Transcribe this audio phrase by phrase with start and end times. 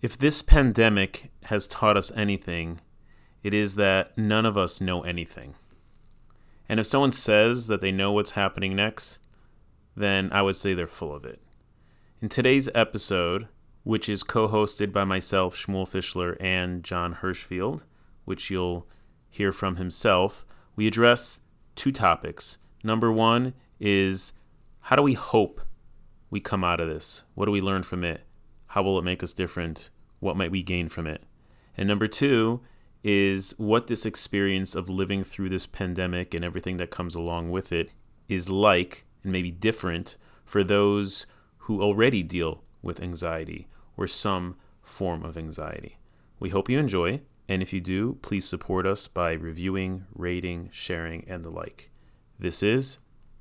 [0.00, 2.80] If this pandemic has taught us anything,
[3.42, 5.56] it is that none of us know anything.
[6.68, 9.18] And if someone says that they know what's happening next,
[9.96, 11.40] then I would say they're full of it.
[12.20, 13.48] In today's episode,
[13.82, 17.82] which is co hosted by myself, Shmuel Fischler, and John Hershfield,
[18.24, 18.86] which you'll
[19.28, 20.46] hear from himself,
[20.76, 21.40] we address
[21.74, 22.58] two topics.
[22.84, 24.32] Number one is
[24.82, 25.60] how do we hope
[26.30, 27.24] we come out of this?
[27.34, 28.22] What do we learn from it?
[28.68, 29.90] How will it make us different?
[30.20, 31.22] What might we gain from it?
[31.76, 32.60] And number two
[33.02, 37.72] is what this experience of living through this pandemic and everything that comes along with
[37.72, 37.90] it
[38.28, 41.26] is like and maybe different for those
[41.60, 45.98] who already deal with anxiety or some form of anxiety.
[46.38, 51.24] We hope you enjoy, and if you do, please support us by reviewing, rating, sharing,
[51.26, 51.90] and the like.
[52.38, 52.98] This is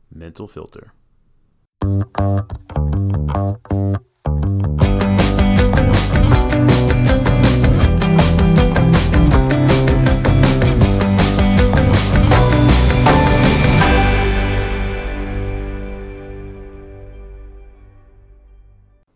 [0.09, 0.93] Mental Filter.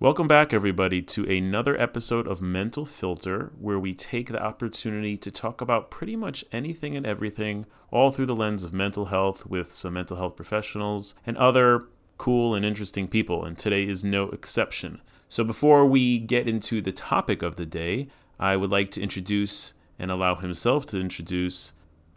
[0.02, 5.30] Welcome back, everybody, to another episode of Mental Filter, where we take the opportunity to
[5.30, 9.72] talk about pretty much anything and everything, all through the lens of mental health with
[9.72, 11.84] some mental health professionals and other
[12.18, 13.46] cool and interesting people.
[13.46, 15.02] And today is no exception.
[15.30, 18.08] So, before we get into the topic of the day,
[18.40, 21.74] I would like to introduce and allow himself to introduce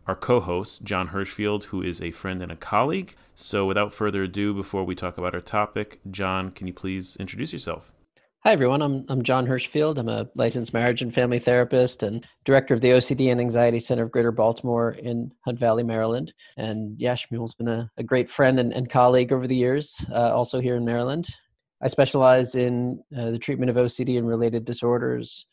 [0.06, 3.14] our co host, John Hershfield, who is a friend and a colleague.
[3.34, 7.52] So, without further ado, before we talk about our topic, John, can you please introduce
[7.52, 7.92] yourself?
[8.44, 8.82] Hi, everyone.
[8.82, 9.96] I'm, I'm John Hershfield.
[9.96, 14.02] I'm a licensed marriage and family therapist and director of the OCD and Anxiety Center
[14.02, 16.34] of Greater Baltimore in Hunt Valley, Maryland.
[16.58, 20.34] And yeah, Shmuel's been a, a great friend and, and colleague over the years, uh,
[20.34, 21.26] also here in Maryland.
[21.82, 25.46] I specialize in uh, the treatment of OCD and related disorders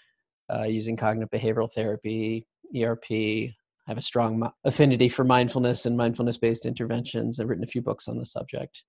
[0.53, 3.53] uh, using cognitive behavioral therapy, ERP,
[3.91, 7.39] have a strong affinity for mindfulness and mindfulness based interventions.
[7.39, 8.83] I've written a few books on the subject.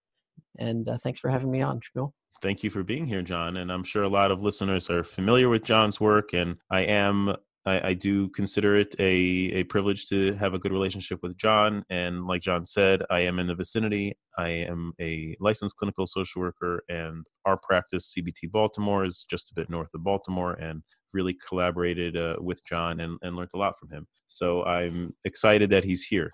[0.59, 2.13] And uh, thanks for having me on, Shmuel.
[2.41, 3.57] Thank you for being here, John.
[3.57, 6.33] And I'm sure a lot of listeners are familiar with John's work.
[6.33, 7.35] And I am,
[7.67, 11.85] I, I do consider it a, a privilege to have a good relationship with John.
[11.91, 14.17] And like John said, I am in the vicinity.
[14.39, 19.55] I am a licensed clinical social worker, and our practice, CBT Baltimore, is just a
[19.55, 20.55] bit north of Baltimore.
[20.55, 20.83] And
[21.13, 24.07] really collaborated uh, with John and, and learned a lot from him.
[24.27, 26.31] So I'm excited that he's here.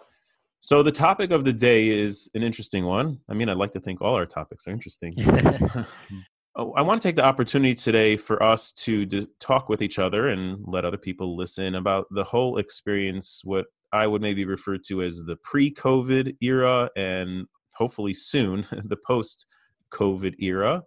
[0.60, 3.20] So the topic of the day is an interesting one.
[3.28, 5.14] I mean, I'd like to think all our topics are interesting.
[6.56, 9.98] oh, I want to take the opportunity today for us to d- talk with each
[9.98, 14.78] other and let other people listen about the whole experience, what I would maybe refer
[14.88, 19.46] to as the pre COVID era and hopefully soon the post
[19.92, 20.82] COVID era,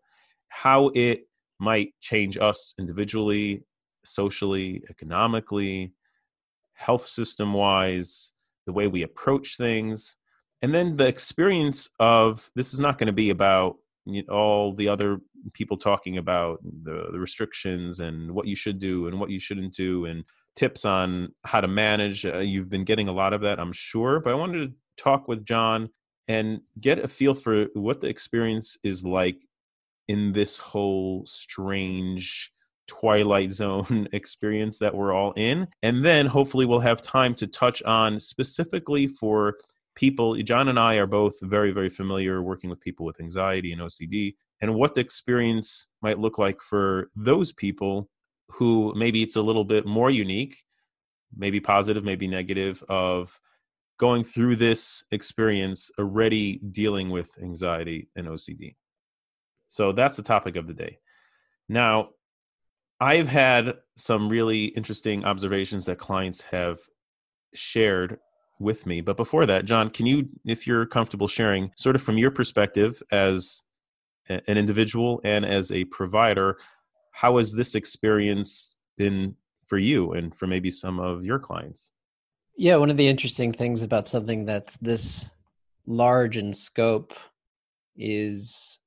[0.50, 1.22] how it
[1.60, 3.64] might change us individually
[4.04, 5.94] socially, economically,
[6.74, 8.32] health system wise,
[8.66, 10.16] the way we approach things.
[10.62, 14.74] And then the experience of this is not going to be about you know, all
[14.74, 15.20] the other
[15.54, 19.74] people talking about the, the restrictions and what you should do and what you shouldn't
[19.74, 20.24] do and
[20.56, 22.26] tips on how to manage.
[22.26, 24.20] Uh, you've been getting a lot of that, I'm sure.
[24.20, 25.90] But I wanted to talk with John
[26.28, 29.46] and get a feel for what the experience is like
[30.08, 32.52] in this whole strange
[32.92, 35.68] twilight zone experience that we're all in.
[35.82, 39.58] And then hopefully we'll have time to touch on specifically for
[39.94, 43.82] people john and i are both very very familiar working with people with anxiety and
[43.82, 48.10] ocd and what the experience might look like for those people
[48.48, 50.64] who maybe it's a little bit more unique
[51.36, 53.38] maybe positive maybe negative of
[54.00, 58.74] going through this experience already dealing with anxiety and ocd
[59.72, 61.00] so that's the topic of the day.
[61.70, 62.10] Now
[63.02, 66.78] I've had some really interesting observations that clients have
[67.52, 68.20] shared
[68.60, 69.02] with me.
[69.02, 73.02] But before that, John, can you, if you're comfortable sharing, sort of from your perspective
[73.12, 73.64] as
[74.30, 76.58] an individual and as a provider,
[77.12, 81.92] how has this experience been for you and for maybe some of your clients?
[82.56, 85.26] Yeah, one of the interesting things about something that's this
[85.88, 87.14] large in scope
[87.98, 88.78] is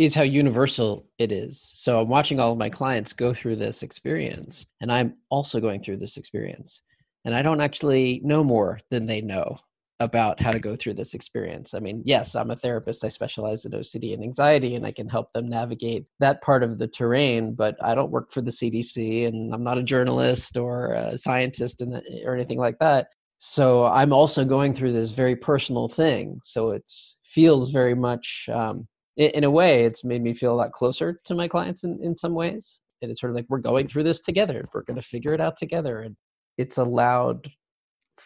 [0.00, 1.72] is how universal it is.
[1.74, 5.82] So I'm watching all of my clients go through this experience, and I'm also going
[5.82, 6.80] through this experience.
[7.26, 9.58] And I don't actually know more than they know
[10.00, 11.74] about how to go through this experience.
[11.74, 13.04] I mean, yes, I'm a therapist.
[13.04, 16.78] I specialize in OCD and anxiety, and I can help them navigate that part of
[16.78, 17.52] the terrain.
[17.52, 21.82] But I don't work for the CDC, and I'm not a journalist or a scientist
[22.24, 23.08] or anything like that.
[23.38, 26.40] So I'm also going through this very personal thing.
[26.42, 26.90] So it
[27.22, 28.88] feels very much um,
[29.20, 32.16] in a way, it's made me feel a lot closer to my clients in, in
[32.16, 32.80] some ways.
[33.02, 34.64] and it's sort of like we're going through this together.
[34.72, 36.00] We're going to figure it out together.
[36.00, 36.16] And
[36.58, 37.48] it's allowed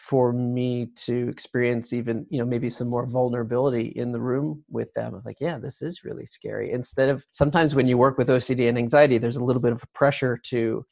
[0.09, 4.93] for me to experience even you know maybe some more vulnerability in the room with
[4.93, 6.71] them like yeah this is really scary.
[6.71, 9.81] Instead of sometimes when you work with ocd and anxiety there's a little bit of
[9.81, 10.85] a pressure to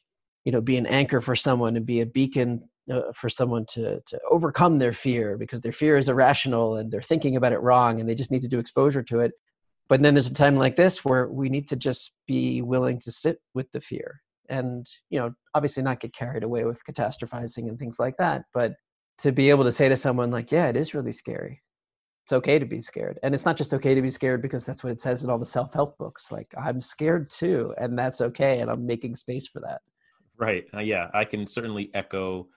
[0.44, 4.00] you know be an anchor for someone and be a beacon uh, for someone to
[4.06, 8.00] to overcome their fear because their fear is irrational and they're thinking about it wrong
[8.00, 9.32] and they just need to do exposure to it
[9.88, 13.12] but then there's a time like this where we need to just be willing to
[13.12, 17.78] sit with the fear and you know obviously not get carried away with catastrophizing and
[17.78, 18.74] things like that but
[19.18, 21.60] to be able to say to someone like yeah it is really scary.
[22.24, 23.18] It's okay to be scared.
[23.22, 25.38] And it's not just okay to be scared because that's what it says in all
[25.38, 29.60] the self-help books like i'm scared too and that's okay and i'm making space for
[29.60, 29.80] that.
[30.36, 32.48] Right uh, yeah i can certainly echo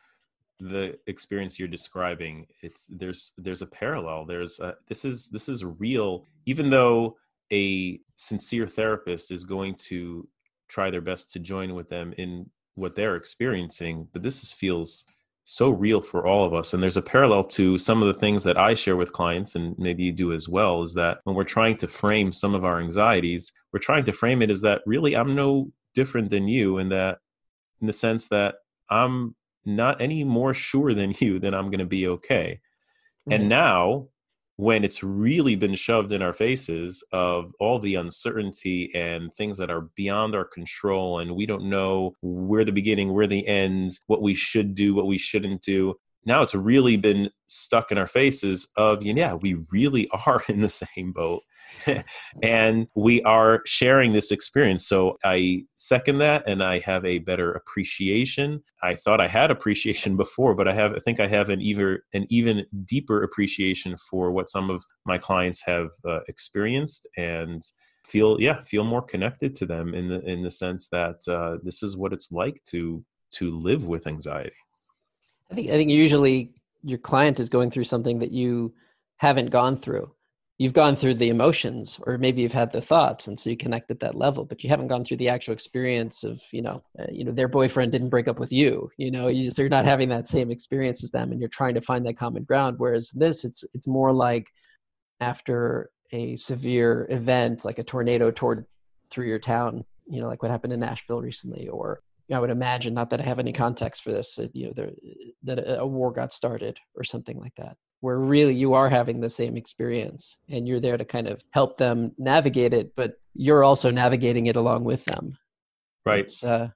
[0.60, 5.64] the experience you're describing it's there's there's a parallel there's a, this is this is
[5.64, 7.16] real even though
[7.52, 10.28] a sincere therapist is going to
[10.68, 15.06] try their best to join with them in what they're experiencing but this is, feels
[15.44, 18.44] so real for all of us and there's a parallel to some of the things
[18.44, 21.44] that i share with clients and maybe you do as well is that when we're
[21.44, 25.16] trying to frame some of our anxieties we're trying to frame it as that really
[25.16, 27.20] i'm no different than you in that
[27.80, 28.56] in the sense that
[28.90, 29.36] i'm
[29.68, 32.62] not any more sure than you that I'm going to be okay.
[33.28, 33.34] Mm-hmm.
[33.34, 34.08] And now,
[34.56, 39.70] when it's really been shoved in our faces of all the uncertainty and things that
[39.70, 44.22] are beyond our control, and we don't know where the beginning, where the end, what
[44.22, 45.96] we should do, what we shouldn't do.
[46.26, 50.70] Now it's really been stuck in our faces of, yeah, we really are in the
[50.70, 51.44] same boat
[52.44, 54.88] and we are sharing this experience.
[54.88, 58.64] So I second that and I have a better appreciation.
[58.84, 62.00] I thought I had appreciation before, but I have I think I have an even
[62.14, 67.64] an even deeper appreciation for what some of my clients have uh, experienced and
[68.06, 71.84] feel yeah feel more connected to them in the in the sense that uh, this
[71.84, 74.56] is what it's like to to live with anxiety.
[75.52, 76.52] I think I think usually
[76.84, 78.74] your client is going through something that you
[79.18, 80.12] haven't gone through
[80.58, 83.92] you've gone through the emotions or maybe you've had the thoughts and so you connect
[83.92, 87.06] at that level but you haven't gone through the actual experience of you know uh,
[87.12, 89.86] you know their boyfriend didn't break up with you you know you just, you're not
[89.86, 93.12] having that same experience as them and you're trying to find that common ground whereas
[93.12, 94.48] this it's it's more like
[95.20, 98.66] after a severe event like a tornado toward
[99.12, 102.94] through your town you know like what happened in nashville recently or I would imagine,
[102.94, 104.92] not that I have any context for this, you know, there,
[105.44, 109.20] that a, a war got started or something like that where really you are having
[109.20, 113.64] the same experience and you're there to kind of help them navigate it but you're
[113.64, 115.38] also navigating it along with them.
[116.06, 116.32] Right.
[116.44, 116.70] Uh,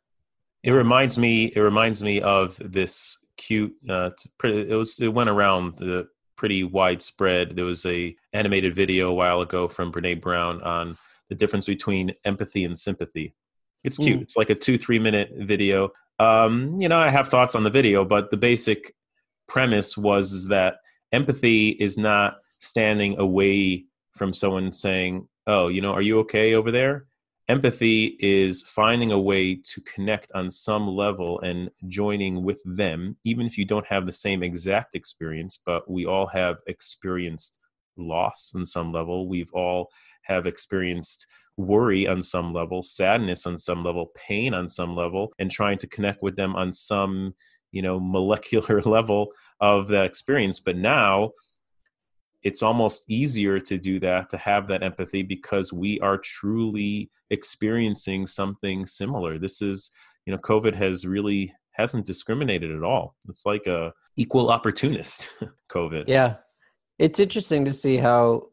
[0.64, 4.12] it reminds me it reminds me of this cute uh
[4.44, 7.56] it was it went around the pretty widespread.
[7.56, 10.98] There was a animated video a while ago from brene brown on
[11.30, 13.34] the difference between empathy and sympathy.
[13.84, 14.20] It's cute.
[14.20, 14.22] Mm.
[14.24, 15.90] it's like a two three minute video.
[16.20, 18.94] Um you know i have thoughts on the video but the basic
[19.48, 20.76] premise was that
[21.12, 26.72] empathy is not standing away from someone saying, "Oh, you know, are you okay over
[26.72, 27.08] there?"
[27.48, 33.46] Empathy is finding a way to connect on some level and joining with them, even
[33.46, 37.60] if you don't have the same exact experience, but we all have experienced
[37.98, 39.28] loss on some level.
[39.28, 39.92] We've all
[40.24, 41.28] have experienced
[41.58, 45.88] worry on some level, sadness on some level, pain on some level, and trying to
[45.88, 47.36] connect with them on some
[47.72, 50.60] you know molecular level of that experience.
[50.60, 51.32] But now
[52.44, 58.28] it's almost easier to do that to have that empathy because we are truly experiencing
[58.28, 59.38] something similar.
[59.38, 59.92] This is
[60.26, 63.16] you know covid has really hasn't discriminated at all.
[63.30, 65.30] It's like a equal opportunist
[65.72, 66.06] covid.
[66.08, 66.36] Yeah.
[67.00, 68.50] It's interesting to see how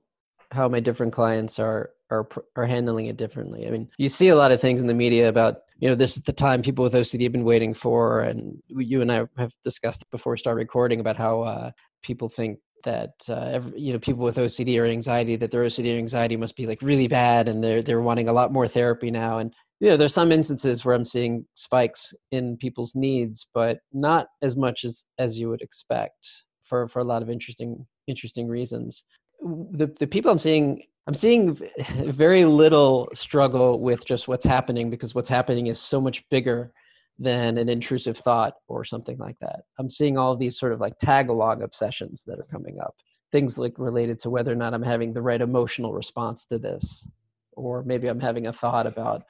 [0.51, 3.67] how my different clients are are are handling it differently.
[3.67, 6.17] I mean, you see a lot of things in the media about you know this
[6.17, 9.53] is the time people with OCD have been waiting for, and you and I have
[9.65, 11.71] discussed before we start recording about how uh,
[12.03, 15.95] people think that uh, every, you know people with OCD or anxiety that their OCD
[15.95, 19.11] or anxiety must be like really bad, and they're they're wanting a lot more therapy
[19.11, 19.39] now.
[19.39, 24.27] And you know, there's some instances where I'm seeing spikes in people's needs, but not
[24.43, 26.27] as much as as you would expect
[26.65, 29.05] for for a lot of interesting interesting reasons.
[29.43, 31.59] The the people I'm seeing I'm seeing
[32.05, 36.71] very little struggle with just what's happening because what's happening is so much bigger
[37.19, 39.61] than an intrusive thought or something like that.
[39.79, 42.95] I'm seeing all these sort of like tag along obsessions that are coming up.
[43.33, 47.09] Things like related to whether or not I'm having the right emotional response to this,
[47.53, 49.25] or maybe I'm having a thought about,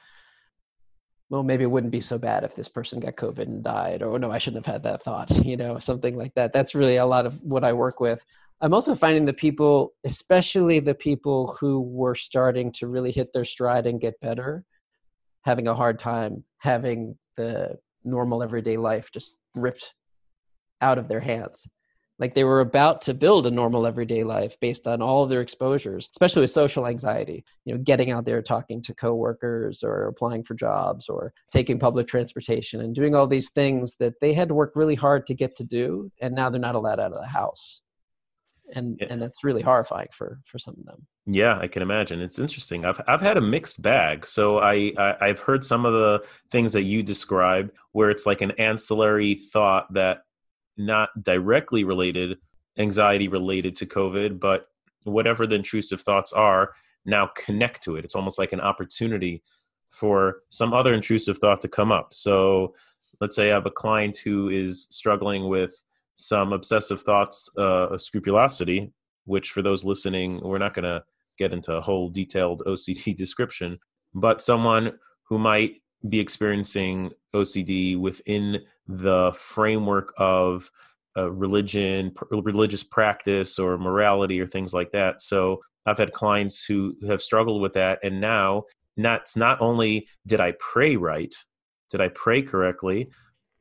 [1.29, 4.15] well, maybe it wouldn't be so bad if this person got COVID and died, or
[4.15, 6.51] oh, no, I shouldn't have had that thought, you know, something like that.
[6.51, 8.21] That's really a lot of what I work with.
[8.61, 13.45] I'm also finding the people, especially the people who were starting to really hit their
[13.45, 14.65] stride and get better,
[15.43, 19.93] having a hard time having the normal everyday life just ripped
[20.81, 21.65] out of their hands.
[22.19, 25.39] Like they were about to build a normal everyday life based on all of their
[25.39, 30.43] exposures especially with social anxiety you know getting out there talking to coworkers or applying
[30.43, 34.53] for jobs or taking public transportation and doing all these things that they had to
[34.53, 37.25] work really hard to get to do and now they're not allowed out of the
[37.25, 37.81] house
[38.75, 39.07] and yeah.
[39.09, 41.05] and it's really horrifying for for some of them.
[41.25, 42.21] Yeah i can imagine.
[42.21, 42.85] It's interesting.
[42.85, 44.25] I've i've had a mixed bag.
[44.25, 48.41] So I, I i've heard some of the things that you describe where it's like
[48.41, 50.23] an ancillary thought that
[50.77, 52.37] not directly related
[52.77, 54.67] anxiety related to covid but
[55.03, 56.71] whatever the intrusive thoughts are
[57.05, 58.05] now connect to it.
[58.05, 59.43] It's almost like an opportunity
[59.91, 62.13] for some other intrusive thought to come up.
[62.13, 62.73] So
[63.19, 65.83] let's say i have a client who is struggling with
[66.19, 68.91] some obsessive thoughts uh, scrupulosity
[69.25, 71.03] which for those listening we're not going to
[71.37, 73.77] get into a whole detailed ocd description
[74.13, 74.91] but someone
[75.29, 75.75] who might
[76.07, 80.69] be experiencing ocd within the framework of
[81.17, 85.21] uh, religion, religious practice, or morality, or things like that.
[85.21, 88.63] So I've had clients who have struggled with that, and now
[88.95, 91.33] not not only did I pray right,
[91.91, 93.09] did I pray correctly,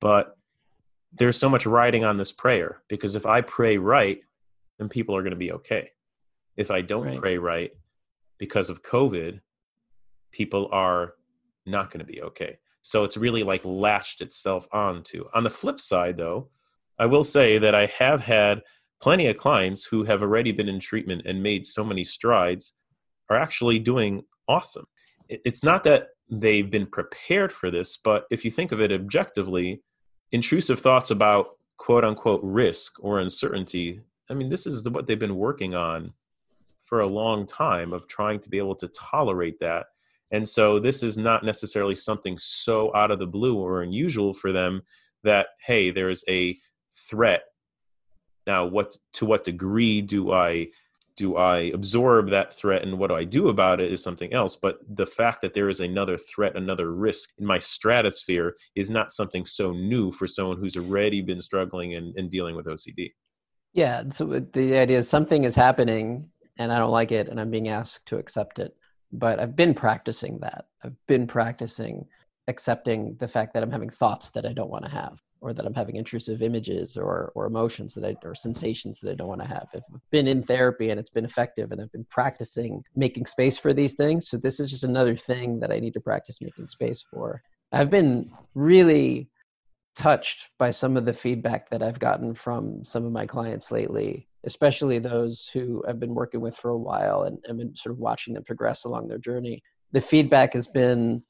[0.01, 0.37] but
[1.13, 4.21] there's so much riding on this prayer because if I pray right,
[4.79, 5.91] then people are going to be okay.
[6.57, 7.21] If I don't right.
[7.21, 7.73] pray right
[8.39, 9.41] because of COVID,
[10.33, 11.15] people are
[11.67, 12.59] not going to be okay.
[12.83, 15.25] So it's really like latched itself onto.
[15.35, 16.49] On the flip side, though,
[16.99, 18.63] I will say that I have had
[19.01, 22.73] plenty of clients who have already been in treatment and made so many strides
[23.31, 24.87] are actually doing awesome.
[25.29, 29.83] It's not that they've been prepared for this, but if you think of it objectively,
[30.33, 35.37] intrusive thoughts about quote unquote risk or uncertainty, I mean, this is what they've been
[35.37, 36.13] working on
[36.85, 39.87] for a long time of trying to be able to tolerate that
[40.31, 44.53] and so this is not necessarily something so out of the blue or unusual for
[44.53, 44.83] them
[45.25, 46.57] that, hey, there's a
[47.09, 47.43] threat.
[48.47, 50.69] Now, what to what degree do I
[51.19, 54.57] do I absorb that threat and what do I do about it is something else.
[54.57, 59.13] But the fact that there is another threat, another risk in my stratosphere is not
[59.13, 63.13] something so new for someone who's already been struggling and, and dealing with OCD.
[63.75, 64.05] Yeah.
[64.11, 67.69] So the idea is something is happening and I don't like it and I'm being
[67.69, 68.75] asked to accept it
[69.13, 70.67] but I've been practicing that.
[70.85, 72.07] I've been practicing
[72.47, 75.65] accepting the fact that I'm having thoughts that I don't want to have, or that
[75.65, 79.41] I'm having intrusive images or or emotions that I or sensations that I don't want
[79.41, 79.69] to have.
[79.75, 83.73] I've been in therapy and it's been effective, and I've been practicing making space for
[83.73, 84.29] these things.
[84.29, 87.43] So this is just another thing that I need to practice making space for.
[87.73, 89.29] I've been really
[89.97, 94.29] touched by some of the feedback that I've gotten from some of my clients lately
[94.45, 97.99] especially those who I've been working with for a while and I've been sort of
[97.99, 99.63] watching them progress along their journey.
[99.93, 101.23] The feedback has been,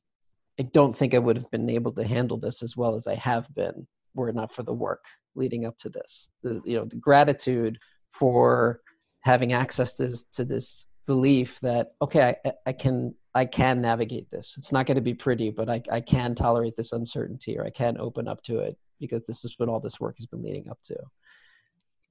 [0.61, 3.15] I don't think I would have been able to handle this as well as I
[3.15, 3.87] have been
[4.18, 6.28] were it not for the work leading up to this.
[6.42, 7.78] The, you know, the gratitude
[8.18, 8.80] for
[9.20, 14.30] having access to this, to this belief that, okay, I, I can, I can navigate
[14.30, 14.56] this.
[14.58, 17.70] It's not going to be pretty, but I, I can tolerate this uncertainty or I
[17.70, 20.68] can open up to it because this is what all this work has been leading
[20.68, 20.96] up to.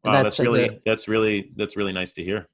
[0.04, 2.48] Wow, that's, that's really a, that's really that's really nice to hear.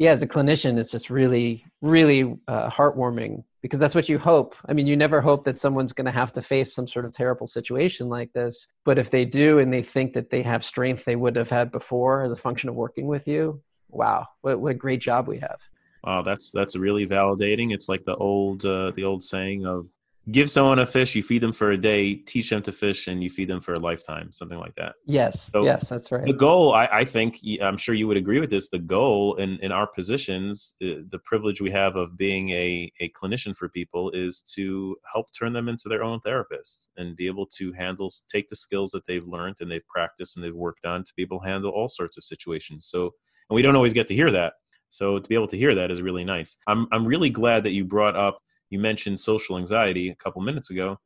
[0.00, 4.54] Yeah, as a clinician, it's just really really uh, heartwarming because that's what you hope.
[4.66, 7.12] I mean, you never hope that someone's going to have to face some sort of
[7.12, 11.04] terrible situation like this, but if they do and they think that they have strength
[11.04, 14.70] they would have had before as a function of working with you, wow, what, what
[14.70, 15.58] a great job we have.
[16.02, 17.74] Wow, that's that's really validating.
[17.74, 19.86] It's like the old uh, the old saying of
[20.30, 23.22] give someone a fish, you feed them for a day, teach them to fish, and
[23.22, 24.94] you feed them for a lifetime, something like that.
[25.06, 26.26] Yes, so yes, that's right.
[26.26, 28.68] The goal, I, I, think, I'm sure you would agree with this.
[28.68, 33.10] The goal in, in our positions, uh, the privilege we have of being a, a
[33.10, 37.46] clinician for people is to help turn them into their own therapists and be able
[37.58, 41.02] to handle, take the skills that they've learned and they've practiced and they've worked on
[41.04, 42.86] to be able to handle all sorts of situations.
[42.86, 43.14] So,
[43.48, 44.54] and we don't always get to hear that.
[44.90, 46.58] So to be able to hear that is really nice.
[46.66, 50.70] I'm I'm really glad that you brought up you mentioned social anxiety a couple minutes
[50.70, 50.98] ago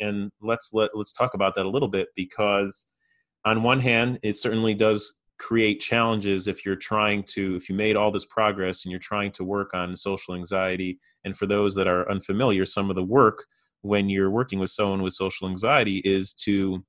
[0.00, 2.88] and let's let let's talk about that a little bit because
[3.44, 7.96] on one hand it certainly does create challenges if you're trying to if you made
[7.96, 10.98] all this progress and you're trying to work on social anxiety.
[11.24, 13.44] And for those that are unfamiliar some of the work
[13.82, 16.84] when you're working with someone with social anxiety is to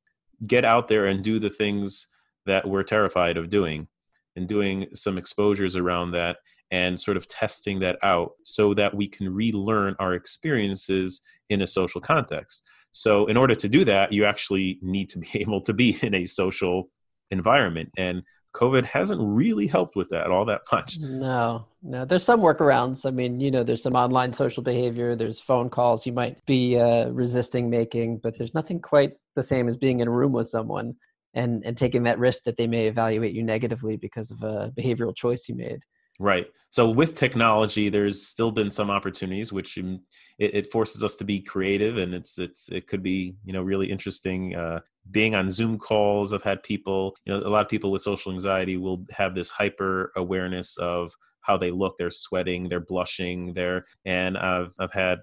[0.45, 2.07] get out there and do the things
[2.45, 3.87] that we're terrified of doing
[4.35, 6.37] and doing some exposures around that
[6.71, 11.67] and sort of testing that out so that we can relearn our experiences in a
[11.67, 12.63] social context.
[12.91, 16.13] So, in order to do that, you actually need to be able to be in
[16.15, 16.89] a social
[17.31, 17.91] environment.
[17.97, 18.23] And
[18.55, 20.97] COVID hasn't really helped with that all that much.
[20.97, 22.05] No, no.
[22.05, 23.05] There's some workarounds.
[23.05, 25.15] I mean, you know, there's some online social behavior.
[25.15, 29.67] There's phone calls you might be uh, resisting making, but there's nothing quite the same
[29.67, 30.95] as being in a room with someone
[31.33, 35.15] and and taking that risk that they may evaluate you negatively because of a behavioral
[35.15, 35.79] choice you made.
[36.19, 36.47] Right.
[36.69, 40.01] So with technology, there's still been some opportunities, which it,
[40.39, 43.89] it, forces us to be creative, and it's it's it could be you know really
[43.89, 44.55] interesting.
[44.55, 44.79] Uh,
[45.11, 48.31] being on Zoom calls, I've had people, you know, a lot of people with social
[48.31, 51.97] anxiety will have this hyper awareness of how they look.
[51.97, 55.19] They're sweating, they're blushing, they're, and I've I've had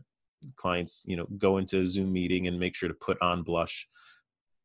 [0.57, 3.89] clients, you know, go into a Zoom meeting and make sure to put on blush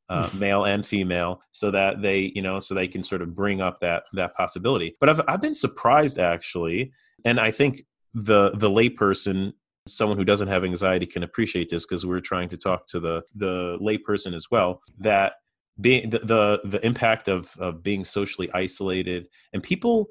[0.09, 3.61] uh, male and female, so that they, you know, so they can sort of bring
[3.61, 4.95] up that that possibility.
[4.99, 6.91] But I've I've been surprised actually,
[7.25, 7.83] and I think
[8.13, 9.53] the the layperson
[9.87, 13.23] someone who doesn't have anxiety can appreciate this because we're trying to talk to the
[13.35, 15.33] the layperson as well that
[15.79, 20.07] being the, the the impact of of being socially isolated and people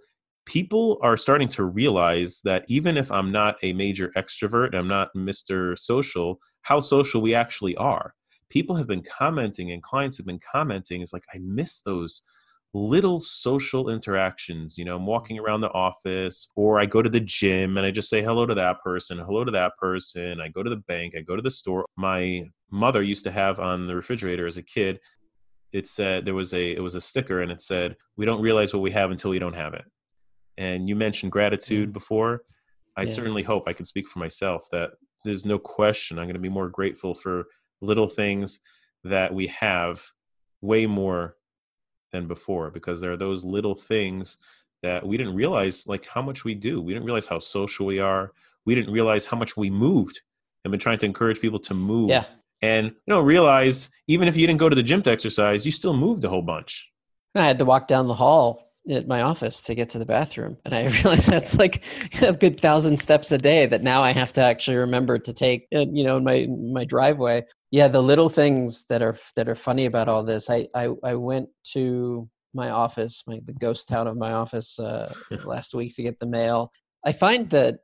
[0.46, 5.08] people are starting to realize that even if I'm not a major extrovert, I'm not
[5.14, 5.76] Mr.
[5.76, 8.14] Social, how social we actually are
[8.50, 12.22] people have been commenting and clients have been commenting is like i miss those
[12.74, 17.20] little social interactions you know i'm walking around the office or i go to the
[17.20, 20.62] gym and i just say hello to that person hello to that person i go
[20.62, 23.94] to the bank i go to the store my mother used to have on the
[23.94, 25.00] refrigerator as a kid
[25.72, 28.74] it said there was a it was a sticker and it said we don't realize
[28.74, 29.84] what we have until we don't have it
[30.58, 31.94] and you mentioned gratitude mm.
[31.94, 32.42] before
[32.96, 33.12] i yeah.
[33.12, 34.90] certainly hope i can speak for myself that
[35.24, 37.46] there's no question i'm going to be more grateful for
[37.80, 38.60] little things
[39.04, 40.02] that we have
[40.60, 41.36] way more
[42.12, 44.38] than before because there are those little things
[44.82, 46.80] that we didn't realize like how much we do.
[46.80, 48.32] We didn't realize how social we are.
[48.64, 50.20] We didn't realize how much we moved
[50.64, 52.24] and been trying to encourage people to move yeah.
[52.60, 55.70] and you know realize even if you didn't go to the gym to exercise you
[55.70, 56.90] still moved a whole bunch.
[57.34, 60.56] I had to walk down the hall at my office to get to the bathroom
[60.64, 61.82] and i realized that's like
[62.20, 65.66] a good thousand steps a day that now i have to actually remember to take
[65.74, 67.44] uh, you know in my my driveway
[67.76, 71.14] yeah the little things that are that are funny about all this i i, I
[71.14, 75.12] went to my office my the ghost town of my office uh,
[75.44, 76.72] last week to get the mail.
[77.04, 77.80] I find that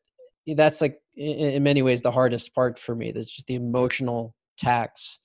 [0.57, 4.35] that's like in, in many ways the hardest part for me that's just the emotional
[4.59, 5.19] tax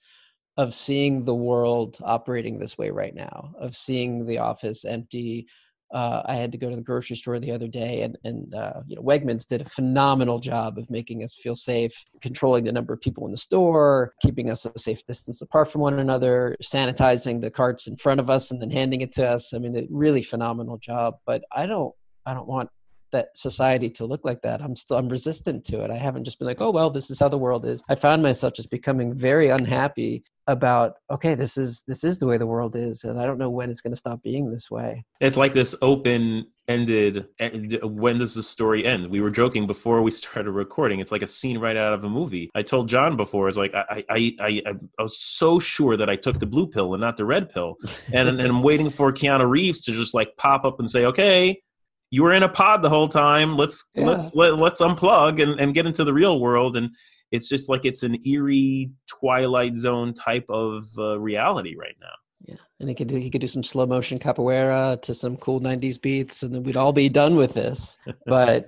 [0.58, 5.48] of seeing the world operating this way right now of seeing the office empty
[5.94, 8.82] uh, I had to go to the grocery store the other day, and and uh,
[8.88, 12.94] you know Wegmans did a phenomenal job of making us feel safe, controlling the number
[12.94, 17.40] of people in the store, keeping us a safe distance apart from one another, sanitizing
[17.40, 19.54] the carts in front of us, and then handing it to us.
[19.54, 21.16] I mean, a really phenomenal job.
[21.26, 21.94] But I don't
[22.26, 22.70] I don't want
[23.12, 25.92] that society to look like that i'm still i'm resistant to it.
[25.92, 27.82] I haven't just been like oh well this is how the world is.
[27.90, 32.38] I found myself just becoming very unhappy about okay this is this is the way
[32.38, 35.04] the world is and i don't know when it's going to stop being this way.
[35.20, 39.10] It's like this open ended uh, when does the story end?
[39.10, 41.00] We were joking before we started recording.
[41.00, 42.50] It's like a scene right out of a movie.
[42.56, 44.62] I told john before it's like i i i,
[45.00, 47.76] I was so sure that i took the blue pill and not the red pill.
[48.14, 51.62] And, and i'm waiting for keanu reeves to just like pop up and say okay
[52.10, 53.58] you were in a pod the whole time.
[53.58, 54.06] Let's yeah.
[54.06, 56.78] let's let, let's unplug and, and get into the real world.
[56.78, 56.90] And
[57.32, 62.08] it's just like it's an eerie twilight zone type of uh, reality right now.
[62.46, 62.56] Yeah.
[62.80, 66.00] And he could do he could do some slow motion capoeira to some cool 90s
[66.00, 67.98] beats and then we'd all be done with this.
[68.26, 68.68] But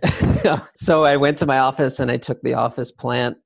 [0.80, 3.38] so i went to my office and i took the office plant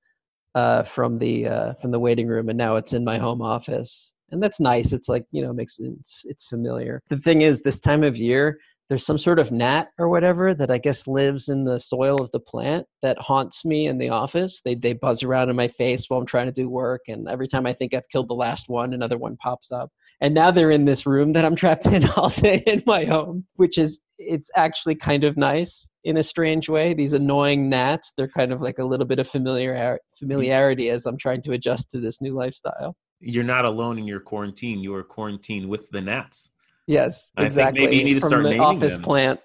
[0.56, 4.12] uh, from the uh, from the waiting room and now it's in my home office.
[4.32, 4.94] And that's nice.
[4.94, 7.02] It's like you know makes it's, it's familiar.
[7.10, 8.58] The thing is this time of year
[8.90, 12.30] there's some sort of gnat or whatever that I guess lives in the soil of
[12.32, 14.62] the plant that haunts me in the office.
[14.64, 17.48] They they buzz around in my face while I'm trying to do work, and every
[17.48, 19.90] time I think I've killed the last one, another one pops up.
[20.22, 23.46] And now they're in this room that I'm trapped in all day in my home,
[23.56, 26.94] which is it's actually kind of nice in a strange way.
[26.94, 29.98] These annoying gnats, they're kind of like a little bit of familiar mm.
[30.20, 32.96] familiarity as I'm trying to adjust to this new lifestyle.
[33.20, 34.80] You're not alone in your quarantine.
[34.80, 36.50] You are quarantined with the gnats.
[36.88, 37.82] Yes, exactly.
[37.82, 39.04] maybe you need to From start the naming office them.
[39.04, 39.40] plant.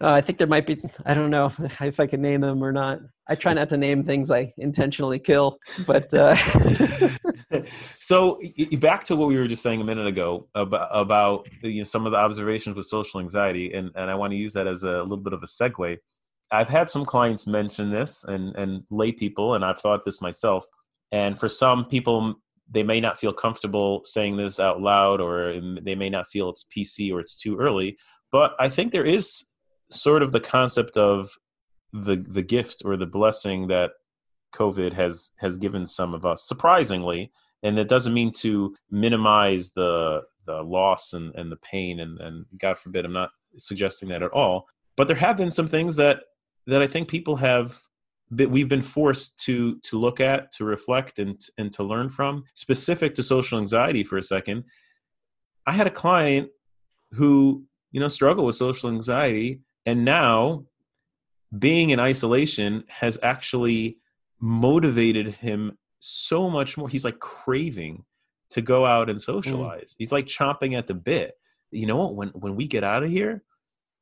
[0.00, 0.80] Uh, I think there might be.
[1.06, 3.00] I don't know if I can name them or not.
[3.26, 6.12] I try not to name things I intentionally kill, but.
[6.12, 6.36] Uh...
[8.00, 8.40] so
[8.78, 12.04] back to what we were just saying a minute ago about, about you know, some
[12.06, 15.02] of the observations with social anxiety, and, and I want to use that as a
[15.02, 15.98] little bit of a segue.
[16.50, 20.66] I've had some clients mention this, and and lay people, and I've thought this myself.
[21.12, 22.34] And for some people,
[22.70, 26.64] they may not feel comfortable saying this out loud or they may not feel it's
[26.64, 27.96] PC or it's too early.
[28.32, 29.44] But I think there is
[29.90, 31.30] sort of the concept of
[31.92, 33.92] the the gift or the blessing that
[34.54, 37.30] COVID has has given some of us, surprisingly.
[37.62, 42.44] And it doesn't mean to minimize the the loss and, and the pain and, and
[42.58, 46.20] god forbid i'm not suggesting that at all but there have been some things that
[46.66, 47.78] that i think people have
[48.36, 52.44] that we've been forced to to look at to reflect and and to learn from
[52.54, 54.64] specific to social anxiety for a second
[55.66, 56.48] i had a client
[57.12, 60.64] who you know struggled with social anxiety and now
[61.56, 63.98] being in isolation has actually
[64.40, 68.04] motivated him so much more he's like craving
[68.50, 69.24] to go out and mm.
[69.24, 69.96] socialize mm.
[69.98, 71.34] he's like chomping at the bit
[71.70, 73.42] you know what when when we get out of here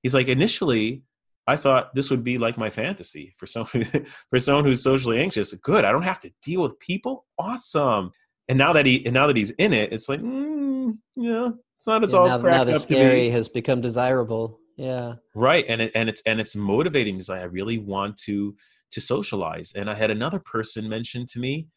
[0.02, 1.02] he's like initially
[1.46, 5.20] I thought this would be like my fantasy for someone who, for someone who's socially
[5.20, 5.52] anxious.
[5.54, 7.26] Good, I don't have to deal with people.
[7.38, 8.12] Awesome.
[8.48, 11.86] And now that he and now that he's in it, it's like, mm, yeah, it's
[11.86, 14.58] not as yeah, all now, cracked now the scary has become desirable.
[14.76, 15.14] Yeah.
[15.34, 18.56] Right, and it and it's and it's motivating because I really want to
[18.92, 19.72] to socialize.
[19.74, 21.68] And I had another person mention to me,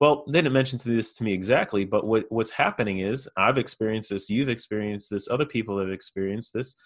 [0.00, 3.58] well, they didn't mention to this to me exactly, but what what's happening is I've
[3.58, 6.76] experienced this, you've experienced this, other people have experienced this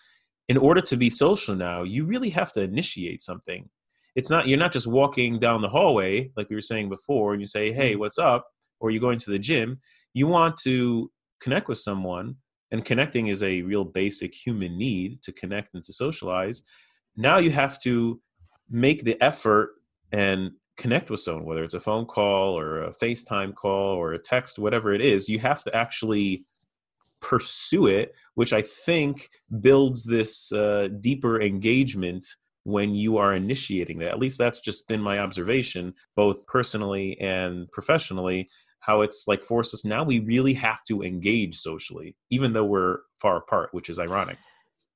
[0.49, 3.69] in order to be social now, you really have to initiate something.
[4.15, 7.41] It's not you're not just walking down the hallway like we were saying before, and
[7.41, 8.01] you say, "Hey, mm-hmm.
[8.01, 8.47] what's up?"
[8.81, 9.81] or you're going to the gym.
[10.13, 12.37] You want to connect with someone,
[12.71, 16.63] and connecting is a real basic human need to connect and to socialize.
[17.17, 18.21] Now you have to
[18.69, 19.75] make the effort
[20.11, 24.19] and connect with someone, whether it's a phone call or a FaceTime call or a
[24.19, 25.29] text, whatever it is.
[25.29, 26.45] You have to actually
[27.23, 29.31] pursue it, which I think
[29.61, 32.27] builds this uh, deeper engagement
[32.65, 34.09] when you are initiating that.
[34.09, 38.49] At least that's just been my observation, both personally and professionally.
[38.81, 42.99] How it's like forced us now we really have to engage socially, even though we're
[43.21, 44.39] far apart, which is ironic.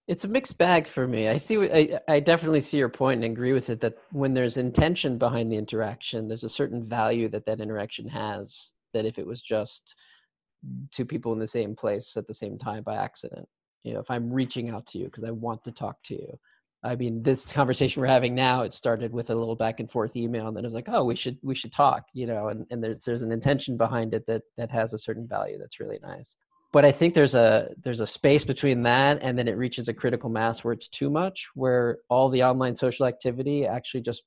[0.09, 1.29] It's a mixed bag for me.
[1.29, 1.57] I see.
[1.59, 3.81] I, I definitely see your point and agree with it.
[3.81, 8.73] That when there's intention behind the interaction, there's a certain value that that interaction has.
[8.95, 9.95] That if it was just
[10.92, 13.47] two people in the same place at the same time by accident.
[13.85, 16.38] You know if i'm reaching out to you because i want to talk to you.
[16.83, 20.16] I mean this conversation we're having now it started with a little back and forth
[20.16, 22.83] email and then it's like oh we should we should talk you know and, and
[22.83, 26.37] there's there's an intention behind it that that has a certain value that's really nice.
[26.73, 29.95] But i think there's a there's a space between that and then it reaches a
[29.95, 34.25] critical mass where it's too much where all the online social activity actually just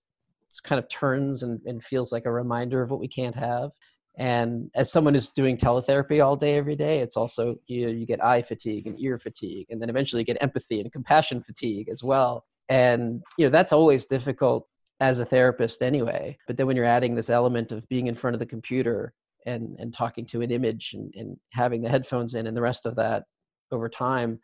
[0.63, 3.71] kind of turns and, and feels like a reminder of what we can't have
[4.19, 8.23] and as someone who's doing teletherapy all day every day it's also you you get
[8.23, 12.03] eye fatigue and ear fatigue and then eventually you get empathy and compassion fatigue as
[12.03, 12.45] well.
[12.67, 14.67] And you know that's always difficult
[14.99, 16.37] as a therapist anyway.
[16.45, 19.13] But then when you're adding this element of being in front of the computer
[19.45, 22.85] and and talking to an image and, and having the headphones in and the rest
[22.85, 23.23] of that
[23.71, 24.39] over time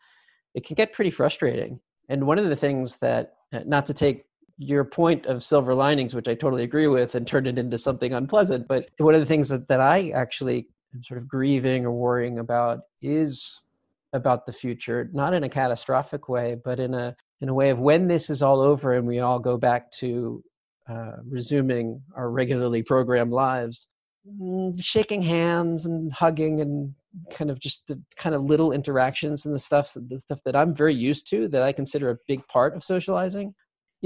[0.54, 1.78] it can get pretty frustrating.
[2.08, 4.24] And one of the things that uh, not to take
[4.58, 8.14] your point of silver linings, which I totally agree with, and turn it into something
[8.14, 8.66] unpleasant.
[8.66, 12.38] But one of the things that, that I actually am sort of grieving or worrying
[12.38, 13.60] about is
[14.12, 17.78] about the future, not in a catastrophic way, but in a in a way of
[17.78, 20.42] when this is all over and we all go back to
[20.88, 23.88] uh, resuming our regularly programmed lives,
[24.40, 26.94] mm, shaking hands and hugging and
[27.30, 30.74] kind of just the kind of little interactions and the stuff the stuff that I'm
[30.74, 33.54] very used to that I consider a big part of socializing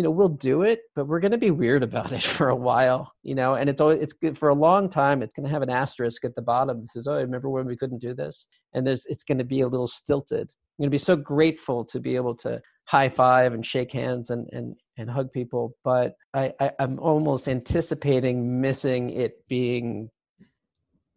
[0.00, 2.56] you know we'll do it but we're going to be weird about it for a
[2.56, 5.52] while you know and it's always it's good for a long time it's going to
[5.52, 8.14] have an asterisk at the bottom that says oh I remember when we couldn't do
[8.14, 11.16] this and there's it's going to be a little stilted i'm going to be so
[11.16, 15.76] grateful to be able to high five and shake hands and and and hug people
[15.84, 20.08] but i, I i'm almost anticipating missing it being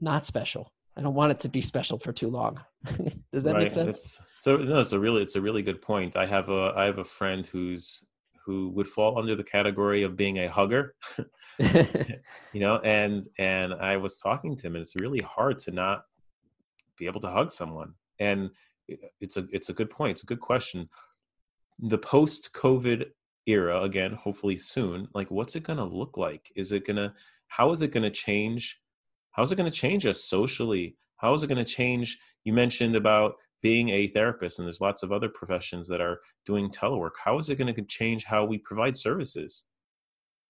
[0.01, 2.59] not special I don't want it to be special for too long.
[3.33, 3.63] Does that right.
[3.63, 3.97] make sense?
[3.97, 6.15] It's, so no, it's a really it's a really good point.
[6.15, 8.03] I have a I have a friend who's
[8.45, 10.95] who would fall under the category of being a hugger.
[11.59, 16.05] You know and and i was talking to him and it's really hard to not
[16.97, 17.93] be able to hug someone.
[18.19, 18.51] And
[19.19, 20.11] it's a it's a good point.
[20.11, 20.89] It's a good question.
[21.79, 23.07] The post covid
[23.45, 26.51] era again hopefully soon like what's it going to look like?
[26.55, 27.13] Is it going to
[27.47, 28.79] how is it going to change
[29.31, 30.95] how is it going to change us socially?
[31.17, 35.01] How is it going to change you mentioned about being a therapist and there's lots
[35.01, 38.59] of other professions that are doing telework how is it going to change how we
[38.59, 39.65] provide services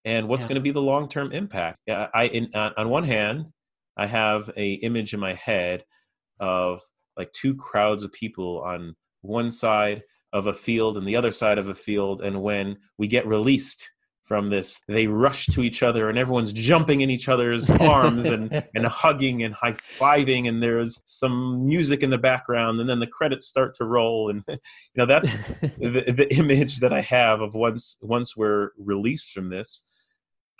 [0.04, 0.48] and what's yeah.
[0.48, 3.46] going to be the long-term impact yeah i in, on one hand
[3.96, 5.84] i have a image in my head
[6.40, 6.80] of
[7.16, 11.58] like two crowds of people on one side of a field and the other side
[11.58, 13.88] of a field and when we get released
[14.24, 18.64] from this they rush to each other and everyone's jumping in each other's arms and,
[18.74, 23.46] and hugging and high-fiving and there's some music in the background and then the credits
[23.46, 24.58] start to roll and you
[24.96, 29.84] know that's the, the image that i have of once once we're released from this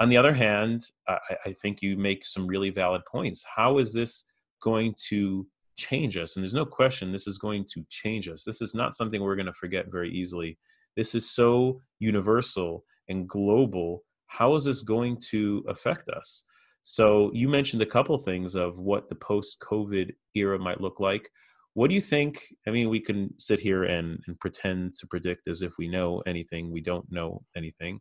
[0.01, 3.93] on the other hand I, I think you make some really valid points how is
[3.93, 4.25] this
[4.61, 5.47] going to
[5.77, 6.37] change us.
[6.37, 8.45] And there's no question this is going to change us.
[8.45, 10.59] This is not something we're going to forget very easily.
[10.97, 14.05] This is so universal and global.
[14.27, 16.45] How is this going to affect us?
[16.83, 21.31] So you mentioned a couple things of what the post-COVID era might look like.
[21.73, 22.45] What do you think?
[22.67, 26.23] I mean, we can sit here and, and pretend to predict as if we know
[26.27, 26.71] anything.
[26.71, 28.01] We don't know anything.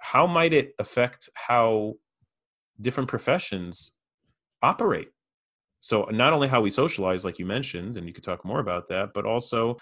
[0.00, 1.94] How might it affect how
[2.80, 3.92] different professions
[4.62, 5.08] operate?
[5.80, 8.88] So not only how we socialize, like you mentioned, and you could talk more about
[8.88, 9.78] that, but also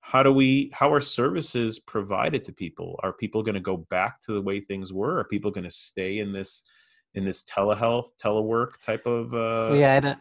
[0.00, 2.98] how do we how are services provided to people?
[3.02, 5.18] Are people going to go back to the way things were?
[5.18, 6.64] Are people going to stay in this
[7.14, 10.20] in this telehealth telework type of uh yeah I had, a,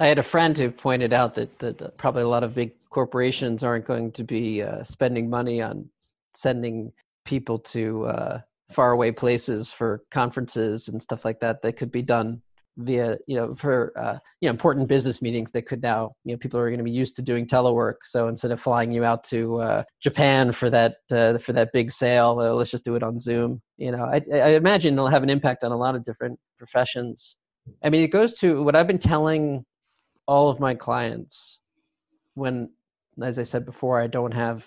[0.00, 3.62] I had a friend who pointed out that, that probably a lot of big corporations
[3.62, 5.88] aren't going to be uh, spending money on
[6.34, 6.92] sending
[7.24, 8.40] people to uh,
[8.72, 12.40] faraway places for conferences and stuff like that that could be done
[12.78, 16.38] via you know for uh, you know important business meetings that could now you know
[16.38, 17.96] people are going to be used to doing telework.
[18.04, 21.90] So instead of flying you out to uh, japan for that uh, for that big
[21.90, 24.04] sale uh, let's just do it on zoom you know.
[24.04, 27.36] I, I imagine it'll have an impact on a lot of different professions.
[27.82, 29.64] I mean it goes to what i've been telling
[30.26, 31.58] all of my clients
[32.34, 32.70] when
[33.22, 34.64] as i said before i don't have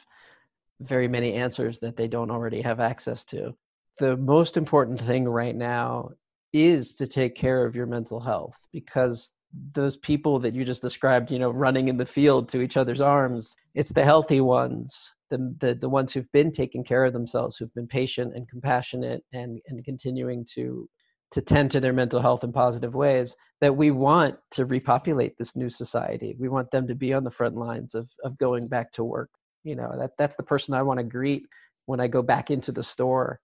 [0.81, 3.55] very many answers that they don't already have access to.
[3.99, 6.11] The most important thing right now
[6.55, 9.31] is to take care of your mental health because
[9.73, 13.01] those people that you just described you know running in the field to each other's
[13.01, 17.55] arms it's the healthy ones the, the the ones who've been taking care of themselves
[17.55, 20.87] who've been patient and compassionate and and continuing to
[21.31, 25.55] to tend to their mental health in positive ways that we want to repopulate this
[25.55, 26.35] new society.
[26.39, 29.29] We want them to be on the front lines of of going back to work.
[29.63, 31.43] You know that that's the person i want to greet
[31.87, 33.39] when i go back into the store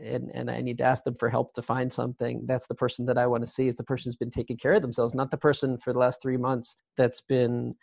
[0.00, 3.04] and and I need to ask them for help to find something, that's the person
[3.06, 5.30] that I want to see is the person who's been taking care of themselves, not
[5.30, 7.74] the person for the last three months that's been